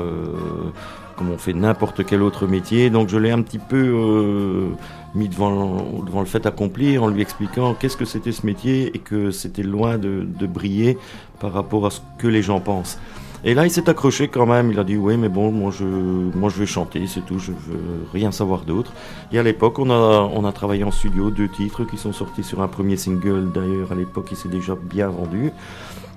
comme 1.17 1.31
on 1.31 1.39
fait 1.39 1.53
n'importe 1.53 2.05
quel 2.05 2.23
autre 2.23 2.47
métier. 2.47 2.91
Donc 2.91 3.09
je 3.09 3.19
l'ai 3.19 3.31
un 3.31 3.43
petit 3.43 3.59
peu 3.59 3.77
euh, 3.77 4.69
mis 5.15 5.29
devant, 5.29 6.01
le 6.19 6.25
fait 6.25 6.47
accompli 6.47 6.99
en 6.99 7.09
lui 7.09 7.23
expliquant 7.23 7.75
qu'est-ce 7.75 7.97
que 7.97 8.05
c'était 8.05 8.33
ce 8.33 8.47
métier 8.47 8.91
et 8.95 8.99
que 8.99 9.31
c'était 9.31 9.63
loin 9.63 9.99
de, 9.99 10.27
briller 10.47 10.99
par 11.41 11.53
rapport 11.53 11.87
à 11.87 11.91
ce 11.91 12.01
que 12.19 12.29
les 12.29 12.43
gens 12.43 12.61
pensent. 12.61 12.99
Et 13.47 13.53
là, 13.53 13.67
il 13.67 13.71
s'est 13.71 13.91
accroché 13.91 14.29
quand 14.29 14.47
même. 14.47 14.71
Il 14.71 14.79
a 14.79 14.85
dit 14.85 14.97
oui, 14.97 15.19
mais 15.19 15.29
bon, 15.29 15.53
moi 15.53 15.71
je, 15.71 15.85
moi 15.85 16.49
je 16.49 16.59
vais 16.59 16.67
chanter, 16.67 17.07
c'est 17.07 17.21
tout. 17.27 17.39
Je 17.39 17.53
veux 17.53 18.07
rien 18.13 18.33
savoir 18.33 18.61
d'autre. 18.63 18.93
Et 19.33 19.39
à 19.39 19.43
l'époque, 19.43 19.79
on 19.79 20.45
a 20.45 20.53
travaillé 20.53 20.83
en 20.85 20.91
studio 20.91 21.31
deux 21.31 21.49
titres 21.49 21.85
qui 21.85 21.99
sont 21.99 22.13
sortis 22.13 22.43
sur 22.43 22.63
un 22.63 22.69
premier 22.69 22.97
single. 22.97 23.51
D'ailleurs, 23.55 23.93
à 23.93 23.95
l'époque, 23.95 24.29
il 24.31 24.37
s'est 24.37 24.49
déjà 24.49 24.75
bien 24.75 25.09
vendu. 25.09 25.53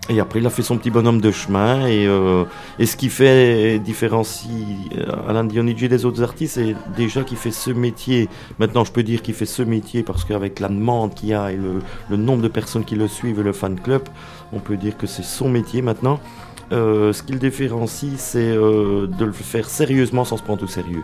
Et 0.09 0.19
après, 0.21 0.39
il 0.39 0.45
a 0.45 0.49
fait 0.49 0.61
son 0.61 0.77
petit 0.77 0.89
bonhomme 0.89 1.19
de 1.19 1.31
chemin. 1.31 1.85
Et, 1.87 2.07
euh, 2.07 2.45
ce 2.83 2.95
qui 2.95 3.09
fait 3.09 3.79
différencie 3.79 4.49
euh, 4.97 5.11
Alain 5.27 5.43
Dionigi 5.43 5.89
des 5.89 6.05
autres 6.05 6.23
artistes, 6.23 6.55
c'est 6.55 6.75
déjà 6.95 7.23
qu'il 7.23 7.37
fait 7.37 7.51
ce 7.51 7.71
métier. 7.71 8.29
Maintenant, 8.59 8.85
je 8.85 8.91
peux 8.91 9.03
dire 9.03 9.21
qu'il 9.21 9.33
fait 9.33 9.45
ce 9.45 9.63
métier 9.63 10.03
parce 10.03 10.23
qu'avec 10.23 10.59
la 10.59 10.69
demande 10.69 11.13
qu'il 11.13 11.29
y 11.29 11.33
a 11.33 11.51
et 11.51 11.57
le, 11.57 12.17
nombre 12.17 12.41
de 12.41 12.47
personnes 12.47 12.85
qui 12.85 12.95
le 12.95 13.07
suivent 13.07 13.39
et 13.39 13.43
le 13.43 13.53
fan 13.53 13.79
club, 13.79 14.03
on 14.53 14.59
peut 14.59 14.77
dire 14.77 14.97
que 14.97 15.07
c'est 15.07 15.25
son 15.25 15.49
métier 15.49 15.81
maintenant. 15.81 16.19
Euh, 16.71 17.13
ce 17.13 17.23
qui 17.23 17.33
le 17.33 17.39
différencie, 17.39 18.13
c'est 18.17 18.53
de 18.53 19.25
le 19.25 19.31
faire 19.31 19.69
sérieusement 19.69 20.23
sans 20.23 20.37
se 20.37 20.43
prendre 20.43 20.63
au 20.63 20.67
sérieux. 20.67 21.03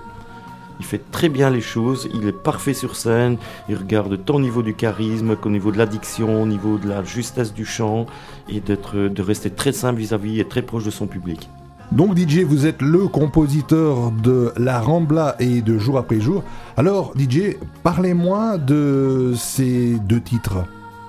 Il 0.80 0.86
fait 0.86 1.02
très 1.12 1.30
bien 1.30 1.50
les 1.50 1.62
choses, 1.62 2.10
il 2.14 2.28
est 2.28 2.32
parfait 2.32 2.74
sur 2.74 2.96
scène, 2.96 3.38
il 3.70 3.76
regarde 3.76 4.24
tant 4.26 4.36
au 4.36 4.40
niveau 4.40 4.64
du 4.64 4.74
charisme 4.74 5.36
qu'au 5.36 5.50
niveau 5.50 5.72
de 5.72 5.78
l'addiction, 5.78 6.42
au 6.42 6.46
niveau 6.46 6.78
de 6.78 6.90
la 6.90 7.04
justesse 7.04 7.54
du 7.54 7.66
chant 7.66 8.06
et 8.50 8.60
d'être, 8.60 8.96
de 8.96 9.22
rester 9.22 9.50
très 9.50 9.72
simple 9.72 10.00
vis-à-vis 10.00 10.40
et 10.40 10.46
très 10.46 10.62
proche 10.62 10.86
de 10.86 10.92
son 10.92 11.08
public. 11.08 11.50
Donc 11.92 12.18
DJ, 12.18 12.40
vous 12.40 12.66
êtes 12.66 12.82
le 12.82 13.08
compositeur 13.08 14.12
de 14.12 14.52
La 14.58 14.82
Rambla 14.82 15.36
et 15.40 15.62
de 15.62 15.78
Jour 15.78 16.00
après 16.00 16.20
jour. 16.20 16.44
Alors 16.76 17.14
DJ, 17.16 17.58
parlez-moi 17.84 18.58
de 18.58 19.34
ces 19.36 20.00
deux 20.00 20.22
titres. 20.22 20.66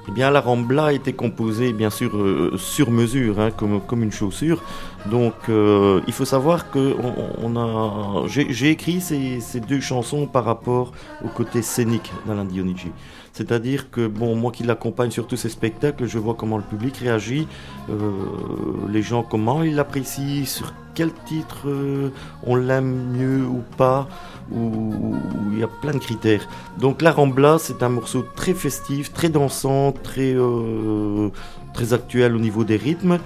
Eh 0.08 0.12
bien, 0.12 0.30
la 0.30 0.40
Rambla 0.42 0.86
a 0.86 0.92
été 0.92 1.14
composée, 1.14 1.72
bien 1.72 1.88
sûr, 1.88 2.18
euh, 2.18 2.52
sur 2.58 2.90
mesure, 2.90 3.40
hein, 3.40 3.50
comme, 3.50 3.80
comme 3.80 4.02
une 4.02 4.12
chaussure. 4.12 4.62
Donc, 5.10 5.34
euh, 5.48 6.00
il 6.06 6.12
faut 6.12 6.24
savoir 6.24 6.70
que 6.70 6.96
j'ai 8.26 8.70
écrit 8.70 9.00
ces, 9.00 9.60
deux 9.60 9.80
chansons 9.80 10.26
par 10.26 10.44
rapport 10.44 10.92
au 11.24 11.28
côté 11.28 11.62
scénique 11.62 12.10
d'Alain 12.26 12.44
Dionigi. 12.44 12.90
C'est-à-dire 13.32 13.90
que, 13.90 14.06
bon, 14.06 14.34
moi 14.36 14.52
qui 14.52 14.62
l'accompagne 14.62 15.10
sur 15.10 15.26
tous 15.26 15.36
ces 15.36 15.48
spectacles, 15.48 16.06
je 16.06 16.18
vois 16.18 16.34
comment 16.34 16.56
le 16.56 16.62
public 16.62 16.96
réagit, 16.98 17.48
euh, 17.90 18.12
les 18.88 19.02
gens 19.02 19.22
comment 19.22 19.62
ils 19.62 19.74
l'apprécient, 19.74 20.46
sur 20.46 20.72
quel 20.94 21.12
titre 21.26 21.66
euh, 21.66 22.10
on 22.44 22.54
l'aime 22.54 23.10
mieux 23.12 23.44
ou 23.44 23.62
pas, 23.76 24.08
ou 24.52 25.16
il 25.52 25.58
y 25.58 25.64
a 25.64 25.68
plein 25.68 25.92
de 25.92 25.98
critères. 25.98 26.48
Donc 26.78 27.02
la 27.02 27.10
Rambla, 27.10 27.58
c'est 27.58 27.82
un 27.82 27.88
morceau 27.88 28.24
très 28.36 28.54
festif, 28.54 29.12
très 29.12 29.28
dansant, 29.28 29.92
très 29.92 30.32
actuel 31.92 32.36
au 32.36 32.38
niveau 32.38 32.62
des 32.62 32.76
rythmes. 32.76 33.18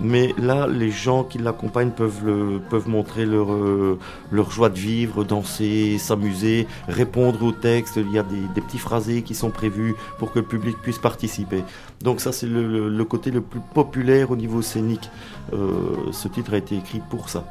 Mais 0.00 0.34
là, 0.38 0.66
les 0.66 0.90
gens 0.90 1.24
qui 1.24 1.38
l'accompagnent 1.38 1.90
peuvent, 1.90 2.88
montrer 2.88 3.26
leur, 3.26 3.52
euh, 3.52 3.98
leur 4.32 4.50
joie 4.50 4.68
de 4.68 4.78
vivre, 4.78 5.24
danser, 5.24 5.98
s'amuser, 5.98 6.66
répondre 6.88 7.42
au 7.42 7.52
texte. 7.52 7.96
Il 7.96 8.12
y 8.12 8.18
a 8.18 8.22
des, 8.22 8.60
petits 8.60 8.78
phrasés 8.78 9.22
qui 9.22 9.34
sont 9.34 9.50
prévus 9.50 9.94
pour 10.18 10.32
que 10.32 10.38
le 10.40 10.44
public 10.44 10.76
puisse 10.82 10.98
participer. 10.98 11.62
Donc 12.02 12.20
ça, 12.20 12.32
c'est 12.32 12.46
le 12.46 13.04
côté 13.04 13.30
le 13.30 13.40
plus 13.40 13.60
populaire 13.74 14.30
au 14.30 14.36
niveau 14.36 14.62
scénique. 14.62 15.10
Euh, 15.52 15.68
ce 16.12 16.28
titre 16.28 16.54
a 16.54 16.56
été 16.56 16.76
écrit 16.76 17.00
pour 17.10 17.28
ça. 17.28 17.44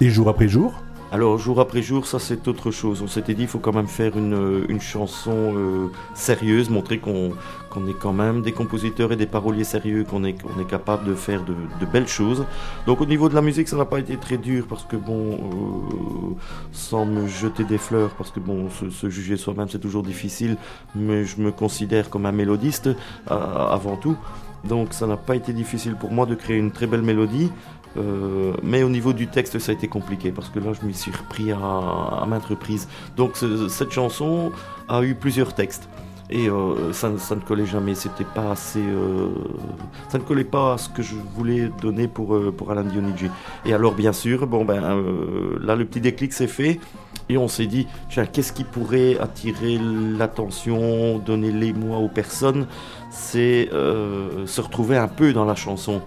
Et 0.00 0.08
jour 0.08 0.28
après 0.28 0.48
jour 0.48 0.72
Alors, 1.12 1.38
jour 1.38 1.58
après 1.58 1.82
jour, 1.82 2.06
ça 2.06 2.20
c'est 2.20 2.46
autre 2.46 2.70
chose. 2.70 3.02
On 3.02 3.08
s'était 3.08 3.34
dit, 3.34 3.42
il 3.42 3.48
faut 3.48 3.58
quand 3.58 3.72
même 3.72 3.88
faire 3.88 4.16
une, 4.16 4.34
euh, 4.34 4.64
une 4.68 4.80
chanson 4.80 5.54
euh, 5.56 5.88
sérieuse, 6.14 6.70
montrer 6.70 6.98
qu'on 6.98 7.32
qu'on 7.70 7.86
est 7.86 7.94
quand 7.94 8.12
même 8.12 8.42
des 8.42 8.52
compositeurs 8.52 9.12
et 9.12 9.16
des 9.16 9.26
paroliers 9.26 9.64
sérieux, 9.64 10.04
qu'on 10.04 10.24
est, 10.24 10.36
est 10.60 10.68
capable 10.68 11.08
de 11.08 11.14
faire 11.14 11.42
de, 11.44 11.54
belles 11.86 12.08
choses. 12.08 12.44
Donc, 12.86 13.00
au 13.00 13.06
niveau 13.06 13.28
de 13.28 13.34
la 13.34 13.40
musique, 13.42 13.68
ça 13.68 13.76
n'a 13.76 13.84
pas 13.84 14.00
été 14.00 14.16
très 14.16 14.36
dur 14.36 14.66
parce 14.68 14.84
que, 14.84 14.96
bon, 14.96 15.34
euh, 15.34 16.34
sans 16.72 17.06
me 17.06 17.26
jeter 17.28 17.64
des 17.64 17.78
fleurs, 17.78 18.10
parce 18.10 18.30
que, 18.30 18.40
bon, 18.40 18.68
se, 18.70 18.90
se 18.90 19.08
juger 19.08 19.36
soi-même 19.36 19.68
c'est 19.68 19.78
toujours 19.78 20.02
difficile, 20.02 20.56
mais 20.94 21.24
je 21.24 21.40
me 21.40 21.52
considère 21.52 22.10
comme 22.10 22.26
un 22.26 22.32
mélodiste 22.32 22.88
euh, 22.88 22.94
avant 23.30 23.96
tout. 23.96 24.16
Donc, 24.64 24.92
ça 24.92 25.06
n'a 25.06 25.16
pas 25.16 25.36
été 25.36 25.52
difficile 25.52 25.94
pour 25.94 26.12
moi 26.12 26.26
de 26.26 26.34
créer 26.34 26.58
une 26.58 26.70
très 26.70 26.86
belle 26.86 27.02
mélodie. 27.02 27.50
Euh, 27.96 28.52
mais 28.62 28.82
au 28.82 28.88
niveau 28.88 29.12
du 29.12 29.26
texte, 29.26 29.58
ça 29.58 29.72
a 29.72 29.74
été 29.74 29.88
compliqué 29.88 30.30
parce 30.30 30.48
que 30.48 30.58
là, 30.60 30.72
je 30.80 30.86
m'y 30.86 30.94
suis 30.94 31.10
repris 31.12 31.50
à, 31.52 32.24
maintes 32.28 32.44
reprises. 32.46 32.88
Donc, 33.16 33.36
ce- 33.36 33.68
cette 33.68 33.90
chanson 33.90 34.52
a 34.88 35.02
eu 35.02 35.14
plusieurs 35.14 35.54
textes. 35.54 35.88
Et 36.32 36.48
euh, 36.48 36.92
ça, 36.92 37.10
ne- 37.10 37.40
collait 37.40 37.66
jamais, 37.66 37.96
c'était 37.96 38.22
pas 38.22 38.52
assez. 38.52 38.78
euh, 38.78 39.30
ça 40.08 40.18
ne 40.18 40.22
collait 40.22 40.44
pas 40.44 40.74
à 40.74 40.78
ce 40.78 40.88
que 40.88 41.02
je 41.02 41.16
voulais 41.34 41.68
donner 41.82 42.06
pour, 42.06 42.38
pour 42.56 42.70
Alain 42.70 42.84
Dionigi. 42.84 43.26
Et 43.66 43.74
alors, 43.74 43.94
bien 43.94 44.12
sûr, 44.12 44.46
bon, 44.46 44.64
ben, 44.64 44.80
là, 45.60 45.74
le 45.74 45.84
petit 45.84 46.00
déclic 46.00 46.32
s'est 46.32 46.46
fait. 46.46 46.78
Et 47.28 47.36
on 47.36 47.48
s'est 47.48 47.66
dit, 47.66 47.88
tiens, 48.08 48.26
qu'est-ce 48.26 48.52
qui 48.52 48.62
pourrait 48.64 49.18
attirer 49.18 49.78
l'attention, 50.18 51.18
donner 51.18 51.50
l'émoi 51.52 51.98
aux 51.98 52.08
personnes? 52.08 52.66
C'est 53.10 53.68
se 53.72 54.60
retrouver 54.60 54.96
un 54.96 55.08
peu 55.08 55.32
dans 55.32 55.44
la 55.44 55.54
chanson. 55.56 56.00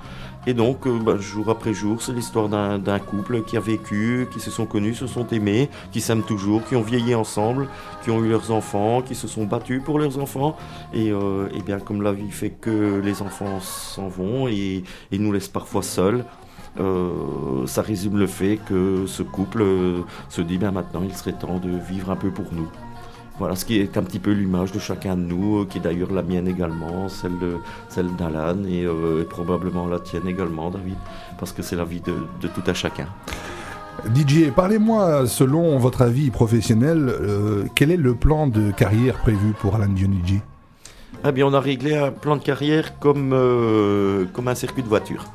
Et 0.45 0.53
donc, 0.53 0.87
euh, 0.87 0.99
bah, 0.99 1.17
jour 1.17 1.49
après 1.49 1.73
jour, 1.73 2.01
c'est 2.01 2.11
l'histoire 2.11 2.49
d'un 2.49 2.99
couple 2.99 3.43
qui 3.43 3.55
a 3.55 3.61
vécu, 3.61 4.27
qui 4.31 4.39
se 4.39 4.51
sont 4.51 4.65
connus, 4.65 4.95
se 4.95 5.07
sont 5.07 5.25
aimés, 5.27 5.69
qui 5.91 6.01
s'aiment 6.01 6.23
toujours, 6.23 6.63
qui 6.65 6.75
ont 6.75 6.81
vieilli 6.81 7.15
ensemble, 7.15 7.69
qui 8.03 8.11
ont 8.11 8.23
eu 8.23 8.29
leurs 8.29 8.51
enfants, 8.51 9.01
qui 9.01 9.15
se 9.15 9.27
sont 9.27 9.45
battus 9.45 9.81
pour 9.83 9.99
leurs 9.99 10.17
enfants. 10.19 10.57
Et, 10.93 11.11
euh, 11.11 11.47
et 11.53 11.61
bien, 11.61 11.79
comme 11.79 12.01
la 12.01 12.11
vie 12.11 12.31
fait 12.31 12.49
que 12.49 12.99
les 12.99 13.21
enfants 13.21 13.59
s'en 13.61 14.09
vont 14.09 14.47
et, 14.47 14.83
nous 15.11 15.31
laissent 15.31 15.47
parfois 15.47 15.81
seuls, 15.81 16.25
euh, 16.79 17.65
ça 17.65 17.81
résume 17.81 18.17
le 18.17 18.27
fait 18.27 18.57
que 18.57 19.05
ce 19.07 19.23
couple 19.23 19.63
se 20.27 20.41
dit, 20.41 20.57
bien 20.57 20.71
maintenant, 20.71 21.03
il 21.03 21.13
serait 21.15 21.33
temps 21.33 21.59
de 21.59 21.69
vivre 21.69 22.11
un 22.11 22.17
peu 22.17 22.31
pour 22.31 22.51
nous. 22.51 22.67
Voilà, 23.39 23.55
ce 23.55 23.65
qui 23.65 23.79
est 23.79 23.97
un 23.97 24.03
petit 24.03 24.19
peu 24.19 24.31
l'image 24.31 24.71
de 24.71 24.79
chacun 24.79 25.15
de 25.15 25.21
nous, 25.21 25.61
euh, 25.61 25.65
qui 25.65 25.79
est 25.79 25.81
d'ailleurs 25.81 26.11
la 26.11 26.21
mienne 26.21 26.47
également, 26.47 27.09
celle 27.09 27.37
de- 27.39 27.57
celle 27.89 28.15
d'Alan 28.15 28.63
et, 28.69 28.85
euh, 28.85 29.21
et 29.21 29.25
probablement 29.25 29.87
la 29.87 29.99
tienne 29.99 30.27
également, 30.27 30.69
David, 30.69 30.97
parce 31.39 31.51
que 31.51 31.63
c'est 31.63 31.75
la 31.75 31.83
vie 31.83 31.99
de, 32.01 32.13
de 32.41 32.47
tout 32.47 32.61
à 32.67 32.73
chacun. 32.75 33.07
DJ, 34.13 34.51
parlez-moi, 34.55 35.25
selon 35.27 35.77
votre 35.77 36.01
avis 36.03 36.29
professionnel, 36.29 37.09
euh, 37.09 37.65
quel 37.75 37.89
est 37.91 37.97
le 37.97 38.13
plan 38.15 38.47
de 38.47 38.71
carrière 38.71 39.15
prévu 39.19 39.53
pour 39.59 39.75
Alan 39.75 39.87
Dionigi 39.87 40.39
Eh 41.27 41.31
bien, 41.31 41.47
on 41.47 41.53
a 41.53 41.59
réglé 41.59 41.95
un 41.95 42.11
plan 42.11 42.35
de 42.35 42.43
carrière 42.43 42.99
comme, 42.99 43.31
euh, 43.33 44.25
comme 44.33 44.47
un 44.47 44.55
circuit 44.55 44.83
de 44.83 44.89
voiture. 44.89 45.25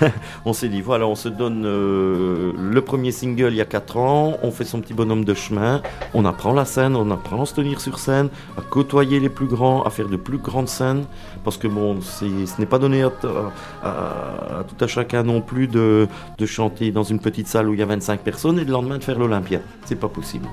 on 0.44 0.52
s'est 0.52 0.68
dit, 0.68 0.80
voilà, 0.80 1.06
on 1.06 1.14
se 1.14 1.28
donne 1.28 1.64
euh, 1.66 2.52
le 2.58 2.80
premier 2.80 3.12
single 3.12 3.52
il 3.52 3.56
y 3.56 3.60
a 3.60 3.64
4 3.64 3.96
ans, 3.96 4.36
on 4.42 4.50
fait 4.50 4.64
son 4.64 4.80
petit 4.80 4.94
bonhomme 4.94 5.24
de 5.24 5.34
chemin, 5.34 5.82
on 6.14 6.24
apprend 6.24 6.52
la 6.52 6.64
scène, 6.64 6.96
on 6.96 7.10
apprend 7.10 7.42
à 7.42 7.46
se 7.46 7.54
tenir 7.54 7.80
sur 7.80 7.98
scène, 7.98 8.28
à 8.56 8.62
côtoyer 8.62 9.20
les 9.20 9.28
plus 9.28 9.46
grands, 9.46 9.82
à 9.82 9.90
faire 9.90 10.08
de 10.08 10.16
plus 10.16 10.38
grandes 10.38 10.68
scènes, 10.68 11.04
parce 11.44 11.56
que 11.56 11.68
bon, 11.68 12.00
ce 12.00 12.24
n'est 12.58 12.66
pas 12.66 12.78
donné 12.78 13.02
à 13.02 13.10
tout 13.10 14.84
à 14.84 14.86
chacun 14.86 15.22
non 15.22 15.40
plus 15.40 15.66
de, 15.66 16.08
de 16.38 16.46
chanter 16.46 16.90
dans 16.90 17.02
une 17.02 17.18
petite 17.18 17.48
salle 17.48 17.68
où 17.68 17.74
il 17.74 17.80
y 17.80 17.82
a 17.82 17.86
25 17.86 18.20
personnes 18.20 18.58
et 18.58 18.64
le 18.64 18.72
lendemain 18.72 18.98
de 18.98 19.04
faire 19.04 19.18
l'Olympia. 19.18 19.60
C'est 19.84 19.98
pas 19.98 20.08
possible. 20.08 20.46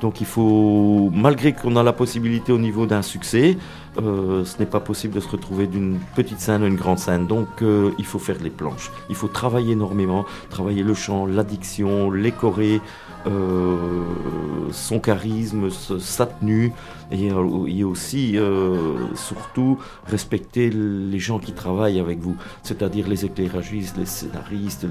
Donc 0.00 0.20
il 0.20 0.26
faut, 0.26 1.10
malgré 1.12 1.52
qu'on 1.52 1.76
a 1.76 1.82
la 1.82 1.92
possibilité 1.92 2.52
au 2.52 2.58
niveau 2.58 2.86
d'un 2.86 3.02
succès, 3.02 3.58
euh, 4.00 4.44
ce 4.44 4.58
n'est 4.58 4.66
pas 4.66 4.80
possible 4.80 5.14
de 5.14 5.20
se 5.20 5.28
retrouver 5.28 5.66
d'une 5.66 5.98
petite 6.16 6.40
scène 6.40 6.62
à 6.62 6.66
une 6.66 6.76
grande 6.76 6.98
scène. 6.98 7.26
Donc 7.26 7.48
euh, 7.62 7.90
il 7.98 8.06
faut 8.06 8.18
faire 8.18 8.36
les 8.42 8.50
planches. 8.50 8.90
Il 9.08 9.14
faut 9.14 9.28
travailler 9.28 9.72
énormément, 9.72 10.24
travailler 10.48 10.82
le 10.82 10.94
chant, 10.94 11.26
l'addiction, 11.26 12.10
les 12.10 12.32
chorés, 12.32 12.80
son 13.24 15.00
charisme, 15.00 15.70
sa 15.70 16.26
tenue, 16.26 16.72
et, 17.10 17.30
euh, 17.30 17.66
et 17.66 17.84
aussi, 17.84 18.36
euh, 18.36 19.14
surtout, 19.14 19.78
respecter 20.06 20.70
les 20.70 21.18
gens 21.18 21.38
qui 21.38 21.52
travaillent 21.52 22.00
avec 22.00 22.20
vous, 22.20 22.36
c'est-à-dire 22.62 23.08
les 23.08 23.24
éclairagistes, 23.24 23.96
les 23.96 24.06
scénaristes, 24.06 24.86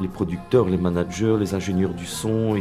les, 0.00 0.08
producteurs, 0.08 0.68
les 0.68 0.78
managers, 0.78 1.36
les 1.38 1.54
ingénieurs 1.54 1.94
du 1.94 2.06
son, 2.06 2.56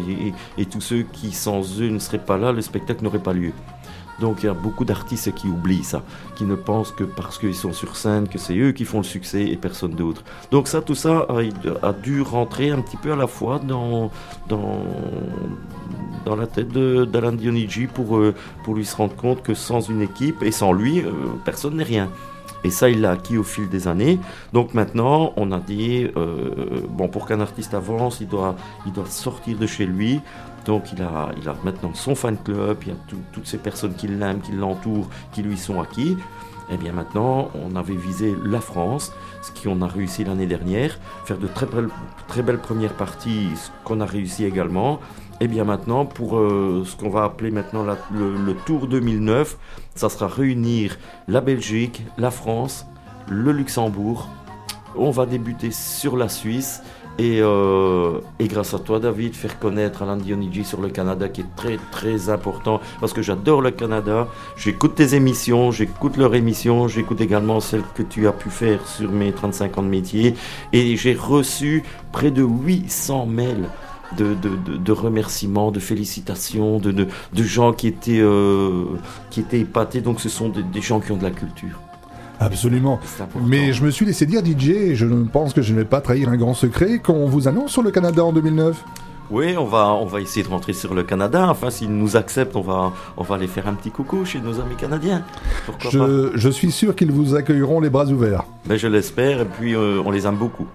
et 0.57 0.65
tous 0.65 0.81
ceux 0.81 1.03
qui, 1.03 1.31
sans 1.31 1.81
eux, 1.81 1.89
ne 1.89 1.99
seraient 1.99 2.23
pas 2.23 2.37
là, 2.37 2.51
le 2.51 2.61
spectacle 2.61 3.03
n'aurait 3.03 3.19
pas 3.19 3.33
lieu. 3.33 3.53
Donc 4.19 4.43
il 4.43 4.47
y 4.47 4.49
a 4.49 4.53
beaucoup 4.53 4.85
d'artistes 4.85 5.33
qui 5.33 5.47
oublient 5.47 5.83
ça, 5.83 6.03
qui 6.35 6.43
ne 6.43 6.55
pensent 6.55 6.91
que 6.91 7.03
parce 7.03 7.37
qu'ils 7.37 7.55
sont 7.55 7.73
sur 7.73 7.95
scène, 7.95 8.27
que 8.27 8.37
c'est 8.37 8.57
eux 8.57 8.71
qui 8.71 8.85
font 8.85 8.97
le 8.97 9.03
succès 9.03 9.43
et 9.43 9.57
personne 9.57 9.91
d'autre. 9.91 10.23
Donc 10.51 10.67
ça, 10.67 10.81
tout 10.81 10.95
ça 10.95 11.27
a, 11.83 11.93
dû 11.93 12.21
rentrer 12.21 12.71
un 12.71 12.81
petit 12.81 12.97
peu 12.97 13.11
à 13.11 13.15
la 13.15 13.27
fois 13.27 13.59
dans, 13.59 14.11
dans, 14.49 14.79
la 16.35 16.47
tête 16.47 16.69
d'Alan 16.69 17.33
Dionigi 17.33 17.87
pour, 17.87 18.17
euh, 18.17 18.33
pour 18.63 18.75
lui 18.75 18.85
se 18.85 18.95
rendre 18.95 19.15
compte 19.15 19.43
que 19.43 19.53
sans 19.53 19.79
une 19.81 20.01
équipe 20.01 20.43
et 20.43 20.51
sans 20.51 20.73
lui, 20.73 20.99
euh, 20.99 21.11
personne 21.45 21.77
n'est 21.77 21.83
rien. 21.83 22.09
Et 22.63 22.69
ça, 22.69 22.89
il 22.89 23.01
l'a 23.01 23.11
acquis 23.11 23.37
au 23.37 23.43
fil 23.43 23.69
des 23.69 23.87
années. 23.87 24.19
Donc 24.51 24.73
maintenant, 24.73 25.33
on 25.37 25.51
a 25.51 25.59
dit, 25.59 26.07
euh, 26.17 26.81
bon, 26.89 27.07
pour 27.07 27.27
qu'un 27.27 27.39
artiste 27.39 27.73
avance, 27.73 28.19
il 28.19 28.27
doit, 28.27 28.55
il 28.85 28.91
doit 28.91 29.05
sortir 29.05 29.57
de 29.57 29.67
chez 29.67 29.85
lui. 29.85 30.19
Donc 30.67 30.91
il 30.93 31.01
a, 31.01 31.31
maintenant 31.63 31.91
son 31.95 32.13
fan 32.13 32.37
club, 32.37 32.77
il 32.83 32.89
y 32.89 32.91
a 32.91 32.95
tout- 33.07 33.15
toutes 33.31 33.47
ces 33.47 33.57
personnes 33.57 33.95
qui 33.95 34.07
l'aiment, 34.07 34.41
qui 34.41 34.51
l'entourent, 34.51 35.07
qui 35.31 35.41
lui 35.41 35.57
sont 35.57 35.81
acquis. 35.81 36.17
Et 36.69 36.75
bien 36.75 36.91
maintenant, 36.91 37.49
on 37.55 37.77
avait 37.77 37.95
visé 37.95 38.35
la 38.45 38.59
France, 38.59 39.13
ce 39.41 39.51
qu'on 39.63 39.81
a 39.81 39.87
réussi 39.87 40.25
l'année 40.25 40.45
dernière, 40.47 40.99
faire 41.23 41.37
de 41.37 41.47
très 41.47 41.65
belles, 41.65 41.87
très 42.27 42.41
belles 42.41 42.57
premières 42.59 42.93
parties, 42.93 43.47
ce 43.55 43.69
qu'on 43.85 44.01
a 44.01 44.05
réussi 44.05 44.43
également. 44.43 44.99
Et 45.39 45.47
bien 45.47 45.63
maintenant, 45.63 46.05
pour 46.05 46.37
euh, 46.37 46.83
ce 46.85 46.97
qu'on 46.97 47.09
va 47.09 47.23
appeler 47.23 47.51
maintenant 47.51 47.85
le, 48.11 48.35
le 48.35 48.53
Tour 48.65 48.87
2009, 48.87 49.57
ça 49.95 50.09
sera 50.09 50.27
réunir 50.27 50.97
la 51.29 51.39
Belgique, 51.39 52.03
la 52.17 52.31
France, 52.31 52.85
le 53.29 53.53
Luxembourg. 53.53 54.27
On 54.97 55.11
va 55.11 55.25
débuter 55.25 55.71
sur 55.71 56.17
la 56.17 56.27
Suisse. 56.27 56.81
Et, 57.19 57.39
euh, 57.41 58.19
et 58.39 58.47
grâce 58.47 58.73
à 58.73 58.79
toi, 58.79 58.99
David, 58.99 59.35
faire 59.35 59.57
connaître 59.57 60.03
Alain 60.03 60.17
Dionigi 60.17 60.63
sur 60.63 60.81
le 60.81 60.89
Canada, 60.89 61.29
qui 61.29 61.41
est 61.41 61.55
très 61.55 61.77
très 61.91 62.29
important, 62.29 62.79
parce 62.99 63.13
que 63.13 63.21
j'adore 63.23 63.61
le 63.61 63.71
Canada. 63.71 64.27
J'écoute 64.55 64.95
tes 64.95 65.15
émissions, 65.15 65.71
j'écoute 65.71 66.17
leurs 66.17 66.35
émissions, 66.35 66.87
j'écoute 66.87 67.21
également 67.21 67.59
celles 67.59 67.83
que 67.95 68.03
tu 68.03 68.27
as 68.27 68.33
pu 68.33 68.49
faire 68.49 68.87
sur 68.87 69.11
mes 69.11 69.31
35 69.31 69.77
ans 69.79 69.83
de 69.83 69.87
métier. 69.87 70.35
Et 70.73 70.95
j'ai 70.95 71.15
reçu 71.15 71.83
près 72.11 72.29
de 72.29 72.43
800 72.43 73.25
mails 73.25 73.67
de, 74.15 74.91
remerciements, 74.91 75.71
de 75.71 75.79
félicitations, 75.79 76.79
de, 76.79 77.07
gens 77.35 77.73
qui 77.73 77.87
étaient, 77.87 78.19
euh, 78.19 78.85
qui 79.29 79.39
étaient 79.39 79.59
épatés. 79.59 80.01
Donc 80.01 80.21
ce 80.21 80.29
sont 80.29 80.49
des 80.49 80.81
gens 80.81 80.99
qui 80.99 81.11
ont 81.11 81.17
de 81.17 81.23
la 81.23 81.31
culture. 81.31 81.81
Absolument. 82.39 82.99
Mais 83.45 83.73
je 83.73 83.83
me 83.83 83.91
suis 83.91 84.05
laissé 84.05 84.25
dire, 84.25 84.41
DJ, 84.45 84.93
je 84.93 85.05
pense 85.05 85.53
que 85.53 85.61
je 85.61 85.73
ne 85.73 85.79
vais 85.79 85.85
pas 85.85 86.01
trahir 86.01 86.29
un 86.29 86.37
grand 86.37 86.53
secret, 86.53 86.99
qu'on 86.99 87.27
vous 87.27 87.47
annonce 87.47 87.71
sur 87.71 87.83
le 87.83 87.91
Canada 87.91 88.23
en 88.23 88.33
2009. 88.33 88.83
Oui, 89.29 89.55
on 89.57 89.65
va, 89.65 89.93
on 89.93 90.05
va 90.05 90.21
essayer 90.21 90.43
de 90.43 90.49
rentrer 90.49 90.71
sur 90.71 90.93
le 90.93 91.03
Canada. 91.03 91.47
Enfin, 91.49 91.69
s'ils 91.69 91.91
nous 91.91 92.15
acceptent, 92.15 92.55
on 92.55 92.61
va, 92.61 92.93
on 93.17 93.23
va 93.23 93.35
aller 93.35 93.47
faire 93.47 93.67
un 93.67 93.73
petit 93.73 93.91
coucou 93.91 94.23
chez 94.23 94.39
nos 94.39 94.61
amis 94.61 94.75
canadiens. 94.75 95.23
Pourquoi 95.65 95.91
pas 95.91 96.07
Je, 96.33 96.49
suis 96.49 96.71
sûr 96.71 96.95
qu'ils 96.95 97.11
vous 97.11 97.35
accueilleront 97.35 97.81
les 97.81 97.89
bras 97.89 98.05
ouverts. 98.05 98.45
Ben, 98.65 98.77
Je 98.77 98.87
l'espère, 98.87 99.41
et 99.41 99.45
puis 99.45 99.75
euh, 99.75 100.01
on 100.05 100.11
les 100.11 100.25
aime 100.25 100.37
beaucoup. 100.37 100.67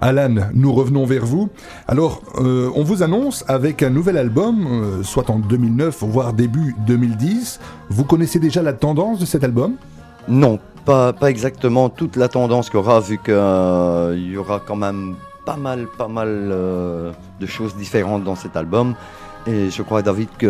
Alan, 0.00 0.34
nous 0.54 0.72
revenons 0.72 1.04
vers 1.04 1.26
vous. 1.26 1.50
Alors, 1.86 2.22
euh, 2.38 2.70
on 2.74 2.84
vous 2.84 3.02
annonce 3.02 3.44
avec 3.46 3.82
un 3.82 3.90
nouvel 3.90 4.16
album, 4.16 4.66
euh, 4.66 5.02
soit 5.02 5.28
en 5.28 5.38
2009, 5.38 6.04
voire 6.04 6.32
début 6.32 6.76
2010. 6.86 7.60
Vous 7.90 8.04
connaissez 8.04 8.38
déjà 8.38 8.62
la 8.62 8.72
tendance 8.72 9.18
de 9.18 9.26
cet 9.26 9.44
album? 9.44 9.74
Non, 10.28 10.58
pas, 10.84 11.12
pas 11.12 11.30
exactement 11.30 11.88
toute 11.88 12.16
la 12.16 12.28
tendance 12.28 12.68
qu'il 12.70 12.78
y 12.78 12.82
aura, 12.82 13.00
vu 13.00 13.18
qu'il 13.18 13.32
y 14.32 14.36
aura 14.36 14.60
quand 14.60 14.76
même 14.76 15.16
pas 15.46 15.56
mal, 15.56 15.86
pas 15.96 16.08
mal 16.08 16.28
euh, 16.28 17.12
de 17.40 17.46
choses 17.46 17.74
différentes 17.76 18.24
dans 18.24 18.36
cet 18.36 18.56
album. 18.56 18.94
Et 19.46 19.70
je 19.70 19.80
crois, 19.82 20.02
David, 20.02 20.28
qu'il 20.38 20.48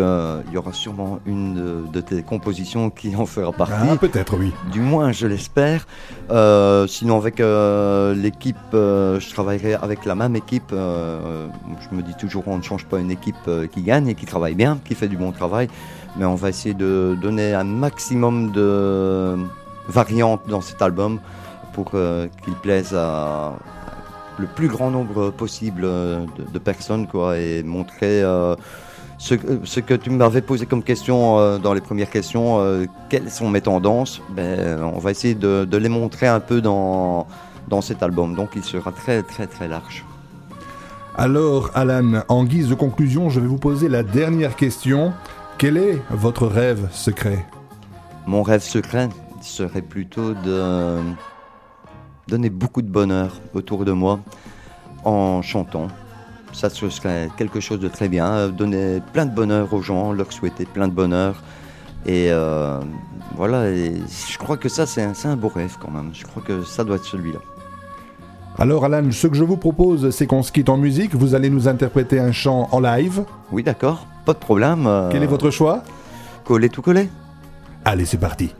y 0.51 0.57
aura 0.57 0.73
sûrement 0.73 1.19
une 1.25 1.53
de, 1.53 1.83
de 1.93 2.01
tes 2.01 2.21
compositions 2.21 2.89
qui 2.89 3.15
en 3.15 3.25
fera 3.25 3.53
partie. 3.53 3.73
Ah, 3.89 3.95
peut-être, 3.95 4.35
oui. 4.37 4.51
Du 4.73 4.81
moins, 4.81 5.13
je 5.13 5.25
l'espère. 5.25 5.87
Euh, 6.31 6.85
sinon, 6.85 7.15
avec 7.15 7.39
euh, 7.39 8.13
l'équipe, 8.13 8.57
euh, 8.73 9.17
je 9.21 9.29
travaillerai 9.29 9.75
avec 9.75 10.03
la 10.03 10.15
même 10.15 10.35
équipe. 10.35 10.73
euh, 10.73 11.47
je 11.79 11.95
me 11.95 12.01
dis 12.01 12.15
toujours, 12.15 12.43
on 12.47 12.57
ne 12.57 12.63
change 12.63 12.85
pas 12.85 12.99
une 12.99 13.11
équipe 13.11 13.35
euh, 13.47 13.67
qui 13.67 13.83
gagne 13.83 14.09
et 14.09 14.15
qui 14.15 14.25
travaille 14.25 14.55
bien, 14.55 14.79
qui 14.83 14.95
fait 14.95 15.07
du 15.07 15.15
bon 15.15 15.31
travail. 15.31 15.69
Mais 16.17 16.25
on 16.25 16.35
va 16.35 16.49
essayer 16.49 16.73
de 16.73 17.15
donner 17.21 17.53
un 17.53 17.63
maximum 17.63 18.51
de 18.51 19.37
variantes 19.89 20.41
dans 20.47 20.61
cet 20.61 20.81
album 20.81 21.19
pour 21.73 21.91
euh, 21.93 22.27
qu'il 22.43 22.53
plaise 22.55 22.93
à 22.95 23.53
le 24.37 24.47
plus 24.47 24.69
grand 24.69 24.89
nombre 24.89 25.31
possible 25.31 25.81
euh, 25.83 26.25
de, 26.37 26.43
de 26.49 26.59
personnes 26.59 27.07
quoi, 27.07 27.37
et 27.37 27.61
montrer 27.63 28.23
euh, 28.23 28.55
ce, 29.17 29.35
ce 29.65 29.81
que 29.81 29.93
tu 29.93 30.09
m'avais 30.11 30.41
posé 30.41 30.65
comme 30.65 30.81
question 30.83 31.39
euh, 31.39 31.57
dans 31.57 31.73
les 31.73 31.81
premières 31.81 32.09
questions, 32.09 32.59
euh, 32.59 32.85
quelles 33.09 33.29
sont 33.29 33.49
mes 33.49 33.61
tendances? 33.61 34.21
Ben, 34.29 34.81
On 34.81 34.99
va 34.99 35.11
essayer 35.11 35.35
de, 35.35 35.65
de 35.65 35.77
les 35.77 35.89
montrer 35.89 36.27
un 36.27 36.39
peu 36.39 36.61
dans, 36.61 37.27
dans 37.67 37.81
cet 37.81 38.01
album. 38.01 38.33
Donc 38.33 38.51
il 38.55 38.63
sera 38.63 38.91
très 38.93 39.23
très 39.23 39.45
très 39.45 39.67
large. 39.67 40.05
Alors, 41.17 41.71
Alan, 41.73 42.23
en 42.29 42.45
guise 42.45 42.69
de 42.69 42.75
conclusion, 42.75 43.29
je 43.29 43.41
vais 43.41 43.47
vous 43.47 43.57
poser 43.57 43.89
la 43.89 44.03
dernière 44.03 44.55
question. 44.55 45.11
Quel 45.57 45.75
est 45.75 46.01
votre 46.09 46.47
rêve 46.47 46.87
secret? 46.91 47.45
Mon 48.25 48.41
rêve 48.41 48.63
secret? 48.63 49.09
Serait 49.41 49.81
plutôt 49.81 50.33
de 50.33 50.97
donner 52.27 52.49
beaucoup 52.49 52.81
de 52.81 52.89
bonheur 52.89 53.39
autour 53.53 53.85
de 53.85 53.91
moi 53.91 54.19
en 55.03 55.41
chantant. 55.41 55.87
Ça 56.53 56.69
ce 56.69 56.89
serait 56.89 57.29
quelque 57.37 57.59
chose 57.59 57.79
de 57.79 57.87
très 57.87 58.07
bien. 58.09 58.25
euh, 58.31 58.47
Donner 58.49 59.01
plein 59.13 59.25
de 59.25 59.33
bonheur 59.33 59.73
aux 59.73 59.81
gens, 59.81 60.11
leur 60.13 60.31
souhaiter 60.31 60.65
plein 60.65 60.87
de 60.87 60.93
bonheur. 60.93 61.41
Et 62.05 62.27
euh, 62.31 62.79
voilà, 63.35 63.69
et 63.69 63.93
je 64.29 64.37
crois 64.37 64.57
que 64.57 64.69
ça 64.69 64.85
c'est 64.85 65.03
un, 65.03 65.35
beau 65.35 65.49
rêve 65.49 65.75
quand 65.79 65.91
même. 65.91 66.09
Je 66.13 66.25
crois 66.25 66.41
que 66.41 66.63
ça 66.63 66.83
doit 66.83 66.95
être 66.95 67.05
celui-là. 67.05 67.39
Alors, 68.57 68.83
Alan, 68.83 69.09
ce 69.11 69.27
que 69.27 69.35
je 69.35 69.43
vous 69.45 69.55
propose, 69.57 70.09
c'est 70.09 70.27
qu'on 70.27 70.43
se 70.43 70.51
quitte 70.51 70.67
en 70.69 70.75
musique. 70.75 71.15
Vous 71.15 71.33
allez 71.33 71.49
nous 71.49 71.67
interpréter 71.69 72.19
un 72.19 72.33
chant 72.33 72.67
en 72.73 72.79
live. 72.81 73.23
Oui 73.51 73.63
d'accord, 73.63 74.05
pas 74.25 74.33
de 74.33 74.39
problème. 74.39 74.85
euh, 74.85 75.09
Quel 75.11 75.23
est 75.23 75.27
votre 75.27 75.49
choix? 75.49 75.83
Coller 76.43 76.69
tout 76.69 76.81
coller 76.81 77.09
Allez, 77.85 78.05
c'est 78.05 78.17
parti. 78.17 78.53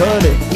done 0.00 0.24
it. 0.24 0.49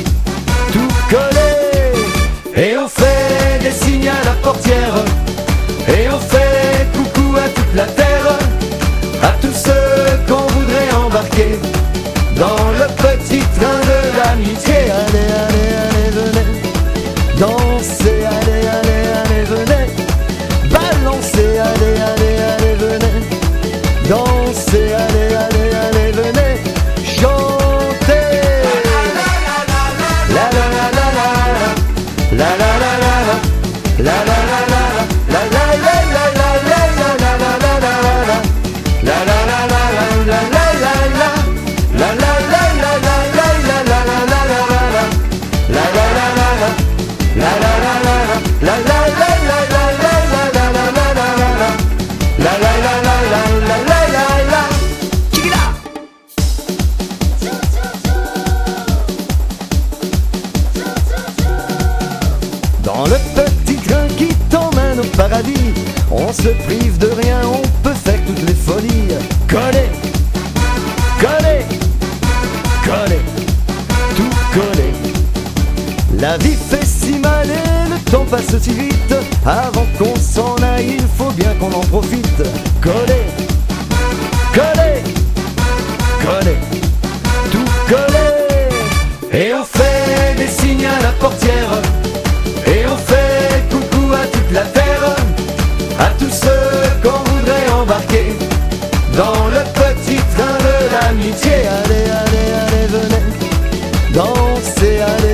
cearense. 104.65 105.34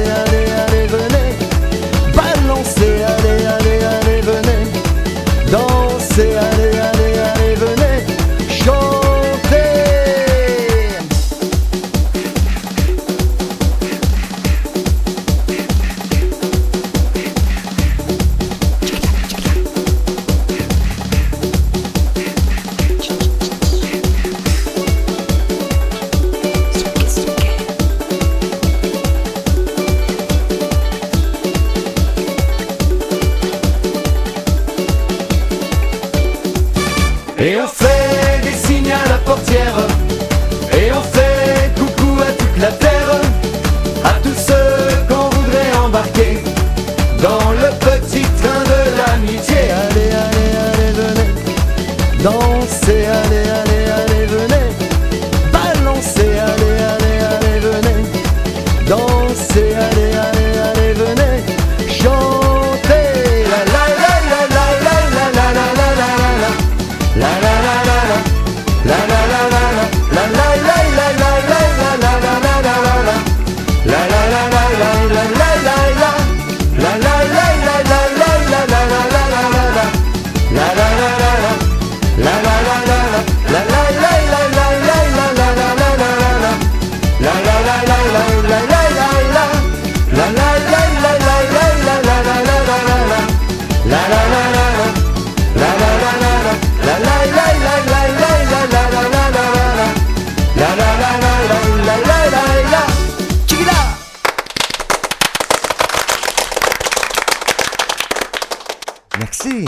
Merci. 109.19 109.65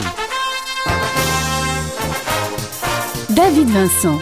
David 3.30 3.68
Vincent. 3.70 4.18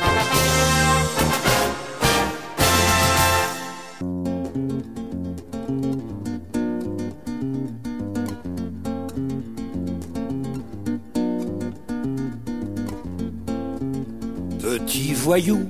Petit 14.60 15.14
voyou 15.14 15.68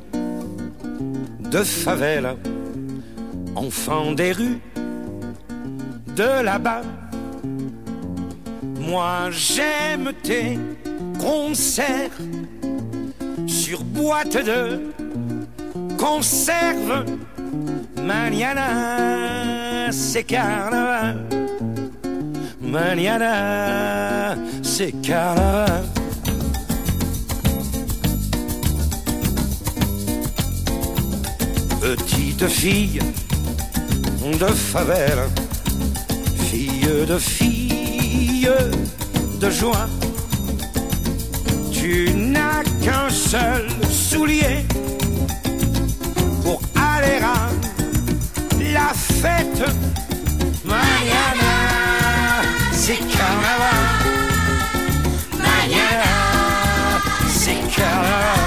de 1.40 1.64
favela, 1.64 2.36
enfant 3.56 4.12
des 4.12 4.32
rues 4.32 4.60
de 6.16 6.42
là-bas. 6.42 6.82
Moi 8.90 9.30
j'aime 9.30 10.12
tes 10.20 10.58
concerts 11.20 12.10
sur 13.46 13.84
boîte 13.84 14.36
de 14.44 14.80
conserve. 15.96 17.04
Maniana, 18.02 19.92
c'est 19.92 20.24
carnaval. 20.24 21.24
Maniana, 22.60 24.34
c'est 24.60 24.90
carnaval. 25.02 25.84
Petite 31.80 32.48
fille 32.48 32.98
de 34.40 34.46
favela, 34.46 35.28
fille 36.50 37.06
de 37.06 37.18
fille 37.18 37.59
de 38.40 39.50
joie. 39.50 39.86
Tu 41.72 42.10
n'as 42.14 42.62
qu'un 42.82 43.10
seul 43.10 43.66
soulier 43.90 44.64
pour 46.42 46.60
aller 46.74 47.20
à 47.22 47.50
la 48.72 48.94
fête. 48.94 49.62
Mañana, 50.64 51.54
c'est 52.72 53.00
carnaval. 53.14 53.86
Mañana, 55.36 56.14
c'est 57.28 57.60
carnaval. 57.76 58.38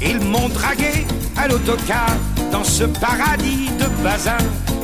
Ils 0.00 0.20
m'ont 0.20 0.48
dragué 0.48 1.06
à 1.36 1.48
l'autocar 1.48 2.06
dans 2.52 2.64
ce 2.64 2.84
paradis 2.84 3.68
de 3.80 3.86
bazin 4.04 4.38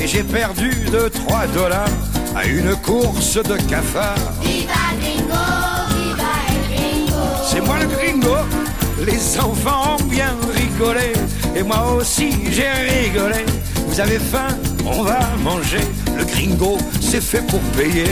et 0.05 0.07
j'ai 0.07 0.23
perdu 0.23 0.71
de 0.93 1.09
3 1.09 1.47
dollars 1.55 1.89
à 2.37 2.45
une 2.45 2.77
course 2.77 3.37
de 3.37 3.57
cafards. 3.69 4.35
C'est 7.51 7.61
moi 7.61 7.77
le 7.79 7.87
gringo, 7.87 8.37
les 9.07 9.41
enfants 9.41 9.97
ont 9.99 10.05
bien 10.05 10.37
rigolé 10.55 11.13
et 11.57 11.63
moi 11.63 11.95
aussi 11.95 12.31
j'ai 12.51 12.71
rigolé. 12.71 13.47
Vous 13.87 13.99
avez 13.99 14.19
faim, 14.19 14.49
on 14.85 15.03
va 15.03 15.21
manger. 15.43 15.85
Le 16.19 16.25
gringo, 16.25 16.77
c'est 17.01 17.23
fait 17.23 17.47
pour 17.47 17.61
payer. 17.77 18.05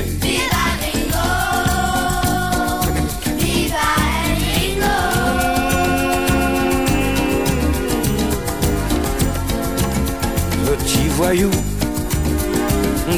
Petit 10.65 11.09
voyou 11.09 11.51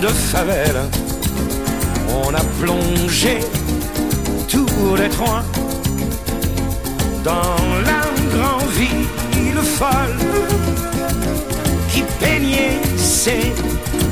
de 0.01 0.09
favela, 0.09 0.89
on 2.11 2.35
a 2.35 2.45
plongé 2.61 3.39
tous 4.49 4.97
les 4.97 5.09
trois 5.09 5.43
dans 7.23 7.57
la 7.85 8.03
grande 8.35 8.71
ville 8.71 9.63
folle 9.63 10.17
qui 11.91 12.03
peignait 12.21 12.81
ses 12.97 13.53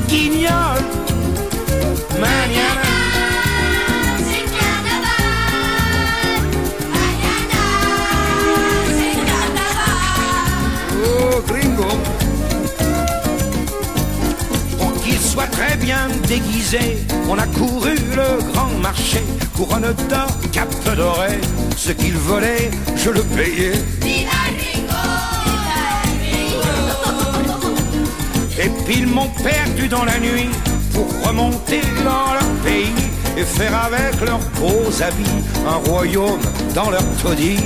guignols. 0.07 0.85
Mañana, 2.19 2.82
soit 15.33 15.47
très 15.47 15.75
bien 15.77 16.07
déguisé, 16.27 16.97
on 17.27 17.37
a 17.39 17.47
couru 17.47 17.95
le 18.15 18.51
grand 18.51 18.69
marché, 18.81 19.23
couronne 19.55 19.93
d'or, 20.07 20.27
cap 20.51 20.69
doré, 20.95 21.39
ce 21.75 21.91
qu'il 21.91 22.15
volait, 22.15 22.69
je 22.95 23.09
le 23.09 23.23
payais. 23.23 23.73
Et 28.59 28.69
puis 28.85 28.97
ils 28.99 29.07
m'ont 29.07 29.31
perdu 29.43 29.87
dans 29.87 30.05
la 30.05 30.19
nuit 30.19 30.49
pour 30.93 31.07
remonter 31.27 31.81
dans 32.05 32.33
leur 32.33 32.51
pays 32.63 32.93
et 33.35 33.43
faire 33.43 33.75
avec 33.85 34.21
leurs 34.21 34.45
beaux 34.59 34.91
habits 35.01 35.41
un 35.67 35.89
royaume 35.89 36.41
dans 36.75 36.91
leur 36.91 37.03
taudis. 37.23 37.57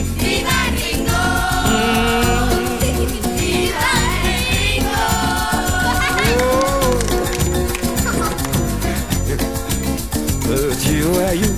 Voyou 11.01 11.53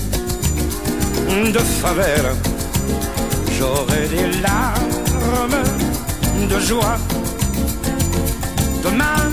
de 1.51 1.59
favela, 1.59 2.33
j'aurai 3.57 4.07
des 4.07 4.41
larmes 4.41 5.63
de 6.49 6.59
joie. 6.59 6.97
Demain, 8.83 9.31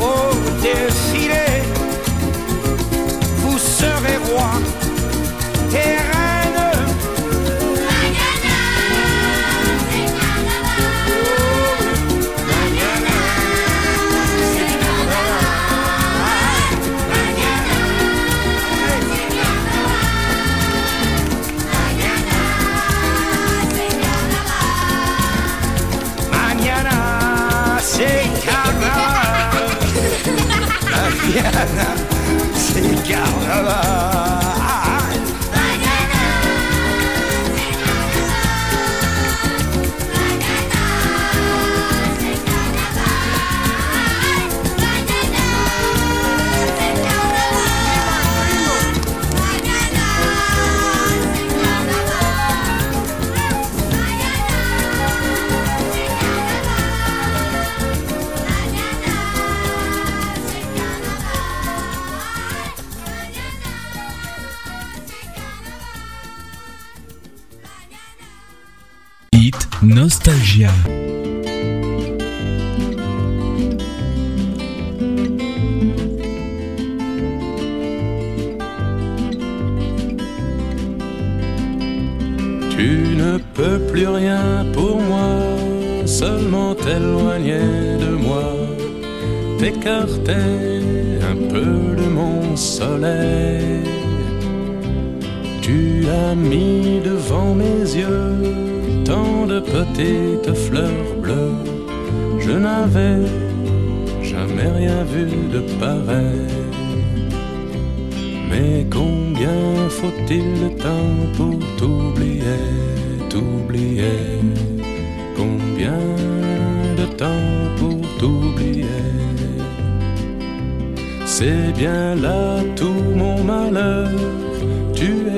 au 0.00 0.34
défilé, 0.60 1.62
vous 3.42 3.58
serez 3.58 4.16
roi 4.30 4.50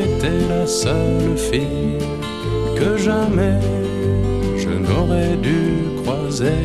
Tu 0.01 0.07
étais 0.07 0.49
la 0.49 0.67
seule 0.67 1.37
fille 1.37 1.99
que 2.77 2.97
jamais 2.97 3.61
je 4.57 4.69
n'aurais 4.69 5.37
dû 5.37 6.01
croiser. 6.03 6.65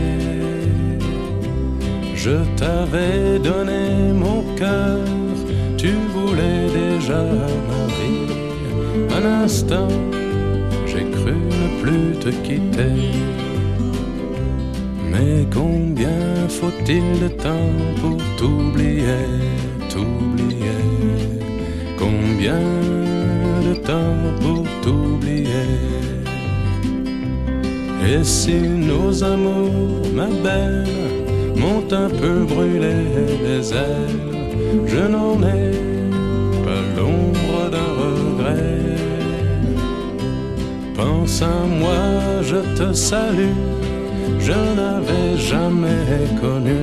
Je 2.16 2.38
t'avais 2.56 3.40
donné 3.40 4.14
mon 4.14 4.42
cœur, 4.56 5.00
tu 5.78 5.92
voulais 6.14 6.68
déjà 6.74 7.22
ma. 7.68 7.76
Un 9.18 9.44
instant, 9.44 9.88
j'ai 10.86 11.06
cru 11.12 11.34
ne 11.34 11.82
plus 11.82 12.20
te 12.20 12.30
quitter. 12.30 12.98
Mais 15.12 15.46
combien 15.54 16.48
faut-il 16.48 17.20
de 17.22 17.28
temps 17.28 17.74
pour 18.02 18.18
t'oublier, 18.38 19.26
t'oublier? 19.90 20.84
Combien 21.98 22.60
temps 23.82 24.17
pour 24.41 24.63
t'oublier 24.82 25.45
Et 28.07 28.23
si 28.23 28.57
nos 28.59 29.23
amours, 29.23 30.07
ma 30.13 30.28
belle, 30.28 30.86
m'ont 31.55 31.86
un 31.91 32.09
peu 32.09 32.43
brûlé 32.43 32.95
les 33.43 33.73
ailes, 33.73 34.86
je 34.86 34.99
n'en 35.13 35.41
ai 35.41 35.71
pas 36.65 36.84
l'ombre 36.95 37.69
d'un 37.73 37.91
regret. 38.03 38.95
Pense 40.95 41.41
à 41.41 41.65
moi, 41.82 42.41
je 42.43 42.59
te 42.78 42.93
salue, 42.93 43.57
je 44.39 44.57
n'avais 44.78 45.38
jamais 45.38 46.26
connu, 46.39 46.82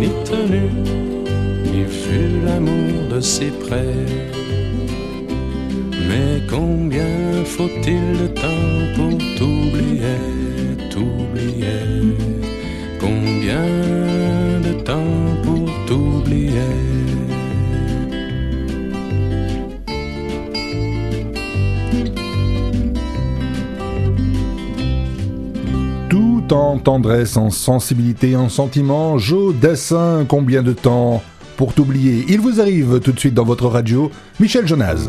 ni 0.00 0.08
tenu, 0.24 0.70
ni 1.72 1.82
vu 1.82 2.44
l'amour 2.44 3.08
de 3.10 3.20
si 3.20 3.46
près. 3.64 4.06
Combien 6.52 7.46
faut-il 7.46 8.18
de 8.18 8.26
temps 8.26 8.92
pour 8.94 9.16
t'oublier, 9.38 10.18
t'oublier? 10.90 12.14
Combien 13.00 14.60
de 14.60 14.74
temps 14.82 14.98
pour 15.42 15.70
t'oublier? 15.86 16.52
Tout 26.10 26.44
en 26.50 26.78
tendresse, 26.78 27.38
en 27.38 27.48
sensibilité, 27.48 28.36
en 28.36 28.50
sentiment, 28.50 29.16
Joe 29.16 29.54
Dassin, 29.54 30.26
combien 30.28 30.62
de 30.62 30.74
temps 30.74 31.22
pour 31.56 31.72
t'oublier. 31.72 32.26
Il 32.28 32.40
vous 32.40 32.60
arrive 32.60 33.00
tout 33.00 33.12
de 33.12 33.18
suite 33.18 33.32
dans 33.32 33.44
votre 33.44 33.68
radio, 33.68 34.10
Michel 34.38 34.66
Jonas. 34.68 35.08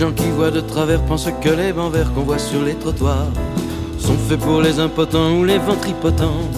Gens 0.00 0.12
qui 0.12 0.30
voient 0.30 0.50
de 0.50 0.62
travers 0.62 1.02
pensent 1.02 1.28
que 1.42 1.50
les 1.50 1.74
bancs 1.74 1.92
verts 1.92 2.10
qu'on 2.14 2.22
voit 2.22 2.38
sur 2.38 2.62
les 2.62 2.74
trottoirs 2.74 3.26
sont 3.98 4.16
faits 4.16 4.40
pour 4.40 4.62
les 4.62 4.78
impotents 4.80 5.32
ou 5.32 5.44
les 5.44 5.58
ventripotents. 5.58 6.48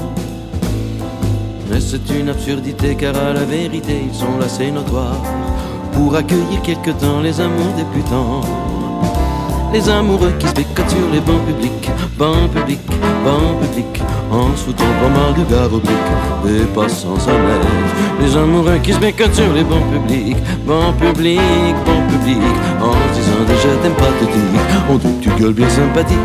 Mais 1.69 1.81
c'est 1.81 2.09
une 2.11 2.29
absurdité 2.29 2.95
car 2.95 3.17
à 3.17 3.33
la 3.33 3.45
vérité 3.45 3.95
ils 4.09 4.15
sont 4.15 4.39
là 4.39 4.47
c'est 4.49 4.73
pour 5.93 6.15
accueillir 6.15 6.63
quelque 6.63 6.93
temps 6.93 7.21
les 7.21 7.41
amours 7.41 7.75
débutants. 7.77 8.72
Les 9.73 9.89
amoureux 9.89 10.33
qui 10.39 10.47
se 10.47 10.53
bécotent 10.53 10.91
sur 10.91 11.09
les 11.11 11.21
bancs 11.21 11.43
publics, 11.47 11.91
bancs 12.19 12.51
publics, 12.53 12.87
bancs 13.25 13.59
publics, 13.63 14.03
en 14.31 14.55
se 14.55 14.65
foutant 14.65 14.85
pas 15.01 15.09
mal 15.09 15.33
de 15.33 15.51
gare 15.51 15.71
des 16.45 16.67
passants 16.75 17.15
à 17.27 17.33
neige. 17.33 17.93
Les 18.21 18.37
amoureux 18.37 18.79
qui 18.83 18.93
se 18.93 18.99
bécotent 18.99 19.35
sur 19.35 19.51
les 19.55 19.65
bancs 19.65 19.91
publics, 19.91 20.37
bancs 20.67 20.95
publics, 20.97 21.41
bancs 21.87 22.07
publics, 22.11 22.37
en 22.83 22.93
se 22.93 23.19
disant 23.19 23.45
déjà 23.49 23.75
t'aimes 23.83 23.95
pas 23.95 24.13
te 24.21 24.25
dire, 24.25 24.61
on 24.91 24.97
dit 24.97 25.19
que 25.19 25.25
tu 25.25 25.31
gueules 25.41 25.55
bien 25.55 25.71
sympathique. 25.71 26.19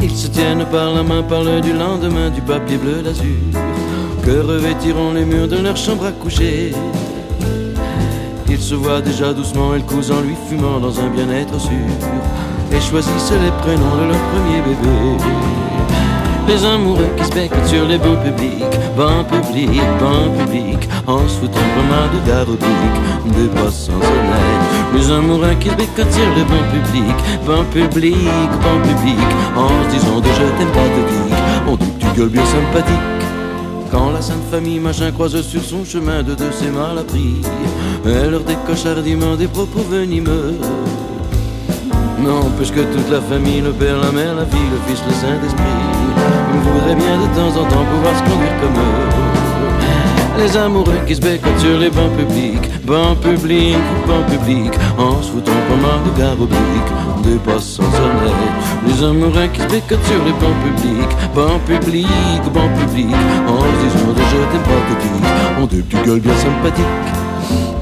Ils 0.00 0.16
se 0.16 0.28
tiennent 0.28 0.64
par 0.72 0.94
la 0.94 1.02
main, 1.02 1.22
parlent 1.22 1.60
du 1.60 1.74
lendemain, 1.74 2.30
du 2.30 2.40
papier 2.40 2.78
bleu 2.78 3.02
d'azur, 3.02 3.36
que 4.24 4.30
revêtiront 4.30 5.12
les 5.12 5.26
murs 5.26 5.48
de 5.48 5.58
leur 5.58 5.76
chambre 5.76 6.06
à 6.06 6.12
coucher? 6.12 6.72
Ils 8.48 8.62
se 8.62 8.74
voient 8.74 9.02
déjà 9.02 9.34
doucement 9.34 9.74
et 9.74 9.78
le 9.78 9.84
cousin 9.84 10.14
en 10.14 10.20
lui 10.22 10.36
fumant 10.48 10.78
dans 10.80 10.98
un 11.00 11.08
bien-être 11.08 11.60
sûr 11.60 11.72
Et 12.72 12.80
choisissent 12.80 13.32
les 13.32 13.50
prénoms 13.62 13.96
de 13.96 14.08
leur 14.08 14.20
premier 14.30 14.60
bébé. 14.62 15.56
Les 16.48 16.64
amoureux 16.64 17.08
qui 17.16 17.24
se 17.24 17.30
becquent 17.30 17.66
sur 17.66 17.84
les 17.86 17.98
bancs 17.98 18.22
publics 18.22 18.62
Bancs 18.96 19.26
publics, 19.26 19.82
bancs 19.98 20.32
publics 20.38 20.88
En 21.08 21.26
se 21.26 21.40
foutant 21.40 21.68
pas 21.74 21.86
mal 21.90 22.08
de 22.14 22.28
gare 22.28 22.48
oblique 22.48 23.36
Des 23.36 23.48
passants 23.60 23.94
honnêtes 23.94 24.94
Les 24.94 25.10
amoureux 25.10 25.54
qui 25.58 25.70
se 25.70 25.74
becquent 25.74 26.12
sur 26.12 26.28
les 26.36 26.44
bancs 26.44 26.68
publics 26.70 27.22
Bancs 27.44 27.66
publics, 27.70 28.14
bancs 28.62 28.82
publics 28.82 29.32
En 29.56 29.68
se 29.68 29.96
disant 29.96 30.20
de 30.20 30.28
je 30.28 30.58
t'aime 30.58 30.70
pas 30.72 30.88
de 30.94 31.02
geek. 31.08 31.34
On 31.66 31.76
dit 31.76 31.90
que 31.98 32.04
tu 32.04 32.16
gueules 32.16 32.28
bien 32.28 32.46
sympathique. 32.46 32.94
Quand 33.90 34.10
la 34.10 34.22
sainte 34.22 34.44
famille 34.50 34.78
machin 34.78 35.10
croise 35.10 35.40
sur 35.42 35.62
son 35.62 35.84
chemin 35.84 36.22
de 36.22 36.34
de 36.34 36.50
ses 36.52 36.70
mal 36.70 36.98
appris, 36.98 37.40
elle 38.04 38.30
leur 38.30 38.42
décoche 38.42 38.86
hardiment 38.86 39.36
des 39.36 39.48
propos 39.48 39.82
venimeux. 39.90 40.54
Non, 42.26 42.50
puisque 42.56 42.74
toute 42.74 43.08
la 43.08 43.20
famille, 43.20 43.60
le 43.60 43.70
père, 43.70 43.98
la 43.98 44.10
mère, 44.10 44.34
la 44.34 44.44
fille, 44.46 44.68
le 44.72 44.80
fils, 44.88 45.00
le 45.06 45.14
Saint-Esprit, 45.14 45.62
voudrait 46.64 46.96
bien 46.96 47.16
de 47.18 47.26
temps 47.36 47.60
en 47.60 47.64
temps 47.64 47.84
pouvoir 47.84 48.16
se 48.18 48.22
conduire 48.24 48.56
comme 48.60 48.74
eux. 48.74 49.36
Les 50.38 50.56
amoureux 50.56 50.98
qui 51.06 51.14
se 51.14 51.20
bécotent 51.20 51.58
sur 51.58 51.78
les 51.78 51.88
bancs 51.88 52.12
publics, 52.16 52.68
bancs 52.84 53.16
publics, 53.20 53.76
bancs 54.08 54.26
publics, 54.26 54.74
en 54.98 55.22
se 55.22 55.30
foutant 55.30 55.52
mal 55.80 56.02
de 56.04 56.18
gare 56.18 56.40
oblique, 56.40 56.90
des 57.22 57.38
passants 57.38 57.84
honnêtes. 57.84 58.88
Les 58.88 59.04
amoureux 59.04 59.46
qui 59.52 59.60
se 59.60 59.68
bécotent 59.68 60.04
sur 60.04 60.22
les 60.24 60.32
bancs 60.32 60.58
publics, 60.66 61.16
bancs 61.32 61.62
publics, 61.62 62.52
bancs 62.52 62.74
publics, 62.80 63.16
en 63.46 63.60
se 63.60 63.76
disant 63.82 64.12
de 64.12 64.22
je 64.30 64.36
t'aime 64.50 64.62
pas 64.62 64.82
dire, 65.00 65.62
ont 65.62 65.66
des 65.66 65.82
petites 65.82 66.04
gueules 66.04 66.20
bien 66.20 66.34
sympathiques. 66.34 67.15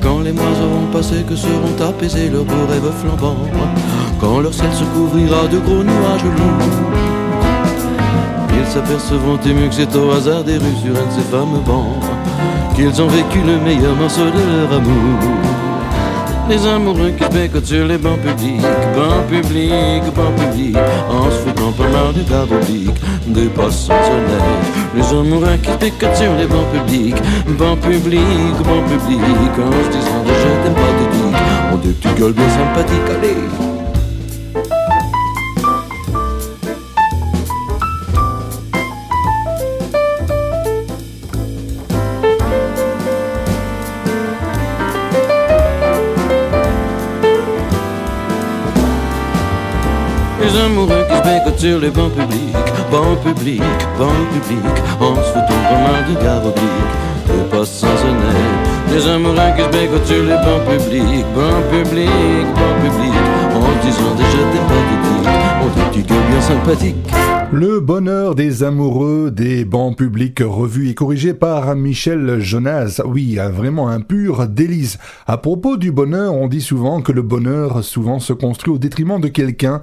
Quand 0.05 0.21
les 0.21 0.33
mois 0.33 0.45
auront 0.45 0.87
passé, 0.93 1.25
que 1.27 1.35
seront 1.35 1.81
apaisés 1.81 2.29
leurs 2.29 2.45
beaux 2.45 2.67
rêves 2.69 2.93
flambants. 3.01 3.39
Quand 4.21 4.41
leur 4.41 4.53
ciel 4.53 4.71
se 4.73 4.85
couvrira 4.85 5.49
de 5.49 5.59
gros 5.59 5.83
nuages 5.83 6.25
lourds. 6.25 6.69
Ils 8.59 8.67
s'apercevront 8.67 9.39
émus 9.47 9.71
que 9.71 9.75
c'est 9.75 9.97
au 9.97 10.11
hasard 10.13 10.45
des 10.45 10.59
rues 10.59 10.77
sur 10.83 10.93
un 10.93 11.07
de 11.07 11.13
ces 11.13 11.29
fameux 11.31 11.65
bancs. 11.67 11.97
Qu'ils 12.77 13.01
ont 13.01 13.09
vécu 13.09 13.39
le 13.47 13.59
meilleur 13.59 13.97
morceau 13.97 14.27
de 14.27 14.69
leur 14.69 14.79
amour 14.79 15.44
les 16.49 16.67
amoureux 16.67 17.13
qui 17.17 17.25
se 17.25 17.65
sur 17.65 17.87
les 17.87 17.99
bancs 17.99 18.19
publics, 18.21 18.61
bancs 18.95 19.27
publics, 19.29 20.15
bancs 20.15 20.35
publics, 20.37 20.77
en 21.09 21.25
se 21.25 21.37
foutant 21.39 21.73
pas 21.73 21.89
mal 21.89 22.13
du 22.13 22.23
gare 22.23 22.47
oblique, 22.51 23.01
des 23.29 23.49
passants 23.49 23.95
honnêtes. 23.95 24.95
Les 24.95 25.19
amoureux 25.19 25.57
qui 25.63 25.71
se 25.71 26.15
sur 26.17 26.35
les 26.37 26.47
bancs 26.47 26.69
publics, 26.73 27.17
bancs 27.59 27.81
publics, 27.81 28.59
bancs 28.65 28.85
publics, 28.89 29.59
en 29.59 29.85
se 29.85 29.91
disant 29.91 30.25
je 30.27 30.63
t'aime 30.63 30.75
pas 30.75 30.93
de 30.99 31.75
ont 31.75 31.79
des 31.79 31.93
petites 31.93 32.19
gueules 32.19 32.33
bien 32.33 32.49
sympathiques, 32.49 33.11
allez. 33.19 33.64
Le 67.53 67.81
bonheur 67.81 68.35
des 68.35 68.63
amoureux 68.63 69.31
des 69.31 69.67
bancs 69.67 69.99
publics 69.99 70.41
revus 70.43 70.89
et 70.89 70.95
corrigé 70.95 71.35
par 71.35 71.77
Michel 71.77 72.41
Jonas. 72.41 73.03
Oui, 73.05 73.39
vraiment 73.53 73.91
un 73.91 74.01
pur 74.01 74.49
délice. 74.49 74.97
À 75.27 75.37
propos 75.37 75.77
du 75.77 75.93
bonheur, 75.93 76.33
on 76.33 76.49
dit 76.49 76.63
souvent 76.63 77.03
que 77.03 77.13
le 77.13 77.21
bonheur 77.21 77.85
souvent 77.85 78.19
se 78.19 78.33
construit 78.33 78.73
au 78.73 78.79
détriment 78.79 79.21
de 79.21 79.29
quelqu'un. 79.29 79.83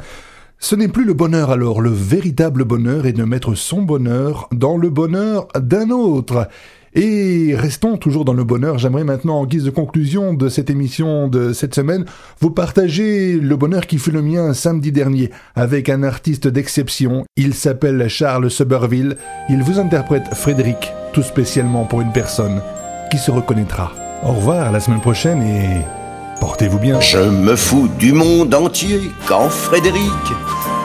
Ce 0.64 0.76
n'est 0.76 0.88
plus 0.88 1.06
le 1.06 1.16
bonheur 1.16 1.50
alors, 1.50 1.82
le 1.82 1.90
véritable 1.90 2.66
bonheur 2.66 3.08
est 3.08 3.14
de 3.14 3.24
mettre 3.24 3.56
son 3.56 3.82
bonheur 3.82 4.48
dans 4.52 4.78
le 4.78 4.92
bonheur 4.92 5.48
d'un 5.60 5.90
autre. 5.90 6.48
Et 6.94 7.56
restons 7.56 7.98
toujours 7.98 8.26
dans 8.26 8.34
le 8.34 8.44
bonheur. 8.44 8.78
J'aimerais 8.78 9.04
maintenant, 9.04 9.40
en 9.40 9.48
guise 9.48 9.64
de 9.64 9.72
conclusion 9.72 10.36
de 10.36 10.50
cette 10.50 10.70
émission 10.70 11.28
de 11.28 11.52
cette 11.52 11.74
semaine, 11.74 12.06
vous 12.40 12.52
partager 12.52 13.40
le 13.40 13.56
bonheur 13.56 13.88
qui 13.88 13.98
fut 13.98 14.12
le 14.12 14.22
mien 14.22 14.54
samedi 14.54 14.92
dernier 14.92 15.32
avec 15.56 15.90
un 15.90 16.04
artiste 16.04 16.48
d'exception. 16.48 17.26
Il 17.38 17.56
s'appelle 17.56 18.08
Charles 18.08 18.52
Soberville. 18.52 19.18
Il 19.50 19.64
vous 19.64 19.80
interprète 19.80 20.36
Frédéric, 20.36 20.94
tout 21.12 21.24
spécialement 21.24 21.86
pour 21.86 22.02
une 22.02 22.12
personne 22.12 22.62
qui 23.10 23.18
se 23.18 23.32
reconnaîtra. 23.32 23.94
Au 24.24 24.34
revoir, 24.34 24.68
à 24.68 24.72
la 24.72 24.80
semaine 24.80 25.02
prochaine 25.02 25.42
et 25.42 26.01
portez-vous 26.42 26.80
bien. 26.80 27.00
Je 27.00 27.20
me 27.20 27.56
fous 27.56 27.88
du 28.00 28.12
monde 28.12 28.54
entier 28.54 29.12
quand 29.28 29.50
Frédéric 29.50 30.26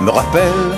me 0.02 0.11
rappelle 0.11 0.68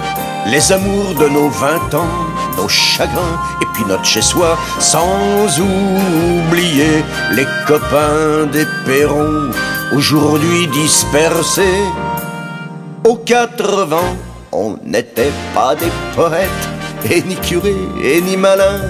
les 0.47 0.73
amours 0.73 1.15
de 1.21 1.29
nos 1.29 1.51
vingt 1.51 1.93
ans, 1.95 2.17
nos 2.57 2.69
chagrins 2.69 3.39
et 3.61 3.67
puis 3.75 3.85
notre 3.87 4.05
chez-soi, 4.05 4.57
sans 4.79 5.61
oublier 5.61 7.05
les 7.33 7.47
copains 7.67 8.47
des 8.51 8.67
perrons, 8.87 9.51
aujourd'hui 9.93 10.69
dispersés. 10.69 11.83
Aux 13.05 13.17
quatre 13.17 13.85
vents, 13.85 14.17
on 14.53 14.77
n'était 14.85 15.33
pas 15.55 15.75
des 15.75 15.93
poètes, 16.15 16.65
et 17.11 17.23
ni 17.23 17.37
curés, 17.37 17.87
et 18.03 18.21
ni 18.21 18.37
malins. 18.37 18.81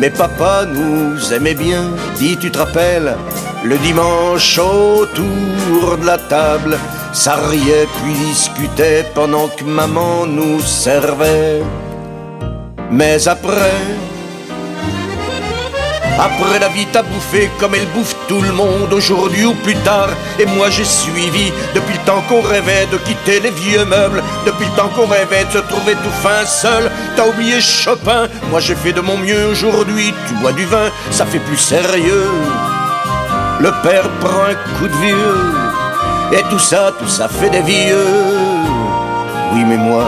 Mais 0.00 0.10
papa 0.10 0.64
nous 0.64 1.32
aimait 1.32 1.54
bien, 1.54 1.90
dis 2.16 2.36
tu 2.36 2.50
te 2.50 2.58
rappelles, 2.58 3.16
le 3.64 3.76
dimanche 3.78 4.58
autour 4.58 5.98
de 5.98 6.06
la 6.06 6.18
table, 6.18 6.78
ça 7.12 7.34
riait 7.34 7.88
puis 8.02 8.12
discutait 8.12 9.04
pendant 9.14 9.48
que 9.48 9.64
maman 9.64 10.26
nous 10.26 10.60
servait. 10.60 11.62
Mais 12.90 13.26
après, 13.28 13.72
après 16.18 16.58
la 16.58 16.68
vie 16.68 16.86
t'a 16.86 17.02
bouffé 17.02 17.50
comme 17.60 17.74
elle 17.74 17.86
bouffe 17.94 18.14
tout 18.26 18.40
le 18.40 18.52
monde 18.52 18.92
aujourd'hui 18.92 19.44
ou 19.44 19.54
plus 19.54 19.76
tard. 19.76 20.10
Et 20.38 20.46
moi 20.46 20.70
j'ai 20.70 20.84
suivi 20.84 21.52
depuis 21.74 21.94
le 21.94 22.04
temps 22.04 22.22
qu'on 22.28 22.40
rêvait 22.40 22.86
de 22.90 22.96
quitter 22.98 23.40
les 23.40 23.50
vieux 23.50 23.84
meubles, 23.84 24.22
depuis 24.46 24.66
le 24.66 24.72
temps 24.72 24.88
qu'on 24.96 25.06
rêvait 25.06 25.44
de 25.44 25.52
se 25.52 25.58
trouver 25.58 25.94
tout 25.94 26.16
fin 26.22 26.44
seul. 26.46 26.90
T'as 27.16 27.26
oublié 27.26 27.60
Chopin, 27.60 28.28
moi 28.50 28.60
j'ai 28.60 28.74
fait 28.74 28.92
de 28.92 29.00
mon 29.00 29.16
mieux 29.16 29.46
aujourd'hui. 29.46 30.14
Tu 30.26 30.34
bois 30.34 30.52
du 30.52 30.64
vin, 30.64 30.90
ça 31.10 31.26
fait 31.26 31.40
plus 31.40 31.56
sérieux. 31.56 32.28
Le 33.60 33.72
père 33.82 34.08
prend 34.20 34.44
un 34.44 34.54
coup 34.78 34.86
de 34.86 34.96
vieux. 35.04 36.38
Et 36.38 36.42
tout 36.48 36.60
ça, 36.60 36.92
tout 36.96 37.08
ça 37.08 37.26
fait 37.26 37.50
des 37.50 37.62
vieux. 37.62 38.06
Oui, 39.52 39.64
mais 39.66 39.76
moi, 39.76 40.04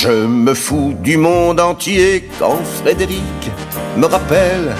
je 0.00 0.26
me 0.26 0.52
fous 0.52 0.94
du 1.00 1.16
monde 1.16 1.60
entier 1.60 2.28
quand 2.38 2.58
Frédéric 2.82 3.50
me 3.96 4.06
rappelle 4.06 4.74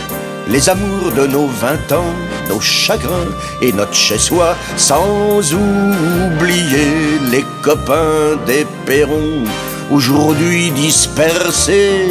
les 0.49 0.69
amours 0.69 1.13
de 1.17 1.27
nos 1.27 1.47
vingt 1.47 1.93
ans, 1.93 2.13
nos 2.49 2.61
chagrins 2.61 3.33
et 3.63 3.73
notre 3.73 3.95
chez-soi, 3.95 4.55
sans 4.77 5.55
oublier 5.55 7.19
les 7.31 7.45
copains 7.63 8.37
des 8.47 8.67
perrons, 8.85 9.45
aujourd'hui 9.91 10.71
dispersés 10.73 12.11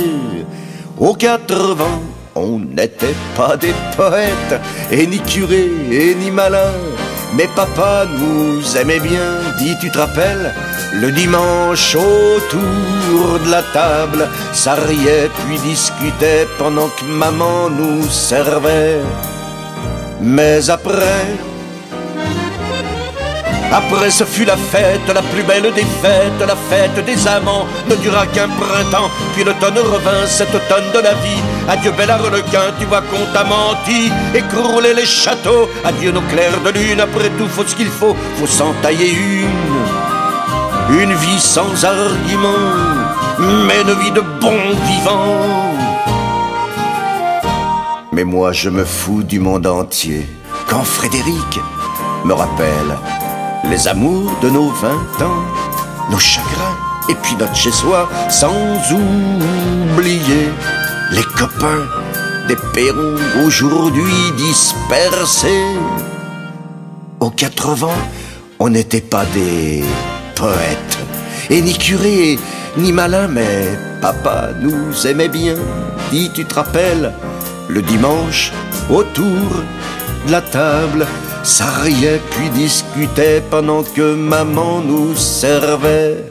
aux 0.98 1.14
quatre 1.14 1.76
vents. 1.76 2.02
On 2.42 2.60
n'était 2.60 3.20
pas 3.36 3.58
des 3.58 3.74
poètes, 3.98 4.62
et 4.92 5.06
ni 5.06 5.20
curés, 5.20 5.70
et 5.92 6.16
ni 6.16 6.32
malins. 6.32 6.86
Mais 7.36 7.50
papa 7.54 8.06
nous 8.18 8.78
aimait 8.78 9.02
bien, 9.02 9.30
dis 9.58 9.76
tu 9.82 9.92
te 9.92 9.98
rappelles? 9.98 10.54
Le 10.94 11.12
dimanche 11.12 11.96
autour 11.96 13.40
de 13.46 13.52
la 13.52 13.62
table, 13.74 14.28
ça 14.54 14.76
riait 14.76 15.30
puis 15.40 15.60
discutait 15.60 16.48
pendant 16.58 16.88
que 16.88 17.04
maman 17.04 17.70
nous 17.70 18.08
servait. 18.10 19.02
Mais 20.22 20.70
après, 20.70 21.26
après 23.72 24.10
ce 24.10 24.24
fut 24.24 24.46
la 24.46 24.58
fête, 24.58 25.08
la 25.14 25.22
plus 25.22 25.44
belle 25.44 25.72
des 25.74 25.86
fêtes, 26.02 26.40
la 26.40 26.56
fête 26.56 27.06
des 27.06 27.28
amants 27.28 27.68
ne 27.88 27.96
dura 27.96 28.26
qu'un 28.28 28.50
printemps, 28.50 29.10
puis 29.34 29.44
l'automne 29.44 29.78
revint, 29.78 30.26
cet 30.26 30.50
automne 30.50 30.92
de 30.94 31.00
la 31.00 31.14
vie. 31.14 31.44
Adieu 31.68 31.92
bel 31.92 32.10
arlequin, 32.10 32.74
tu 32.80 32.86
vois 32.86 33.02
qu'on 33.02 33.32
t'a 33.32 33.44
menti, 33.44 34.12
écrouler 34.34 34.94
les 34.96 35.06
châteaux, 35.06 35.70
adieu 35.84 36.12
nos 36.12 36.22
clairs 36.22 36.62
de 36.66 36.72
lune, 36.72 37.00
après 37.00 37.30
tout 37.38 37.48
faut 37.48 37.64
ce 37.66 37.76
qu'il 37.76 37.90
faut, 37.90 38.16
faut 38.40 38.48
s'en 38.48 38.74
tailler 38.82 39.12
une. 39.12 41.00
Une 41.02 41.14
vie 41.14 41.40
sans 41.40 41.86
argument, 41.86 42.66
mais 43.68 43.82
une 43.82 43.94
vie 44.02 44.12
de 44.12 44.22
bon 44.42 44.58
vivant. 44.88 45.76
Mais 48.12 48.24
moi 48.24 48.52
je 48.52 48.72
me 48.72 48.84
fous 48.84 49.22
du 49.22 49.40
monde 49.40 49.68
entier, 49.68 50.28
quand 50.68 50.84
Frédéric 50.84 51.60
me 52.26 52.34
rappelle 52.34 52.98
les 53.70 53.88
amours 53.88 54.32
de 54.42 54.50
nos 54.50 54.70
vingt 54.70 55.22
ans, 55.22 55.44
nos 56.10 56.20
chagrins, 56.20 56.78
et 57.10 57.16
puis 57.16 57.36
notre 57.36 57.56
chez-soi, 57.56 58.10
sans 58.30 58.54
oublier 58.92 60.50
les 61.12 61.24
copains 61.24 61.86
des 62.48 62.56
perrons 62.74 63.16
aujourd'hui 63.46 64.32
dispersés. 64.38 65.66
Aux 67.20 67.30
quatre 67.30 67.76
vents, 67.76 68.04
on 68.60 68.70
n'était 68.70 69.02
pas 69.02 69.26
des 69.34 69.84
poètes, 70.36 70.98
et 71.50 71.62
ni 71.62 71.78
curés, 71.78 72.40
ni 72.78 72.92
malins, 72.92 73.28
mais 73.28 73.78
papa 74.02 74.50
nous 74.62 75.06
aimait 75.06 75.30
bien. 75.30 75.56
Dis, 76.12 76.32
tu 76.34 76.46
te 76.46 76.56
rappelles, 76.56 77.14
le 77.68 77.82
dimanche, 77.82 78.52
autour 78.90 79.48
de 80.26 80.32
la 80.32 80.42
table, 80.42 81.06
ça 81.44 81.66
riait 81.84 82.22
puis 82.32 82.50
discutait 82.50 83.42
pendant 83.50 83.84
que 83.84 84.14
maman 84.16 84.82
nous 84.82 85.16
servait 85.16 86.29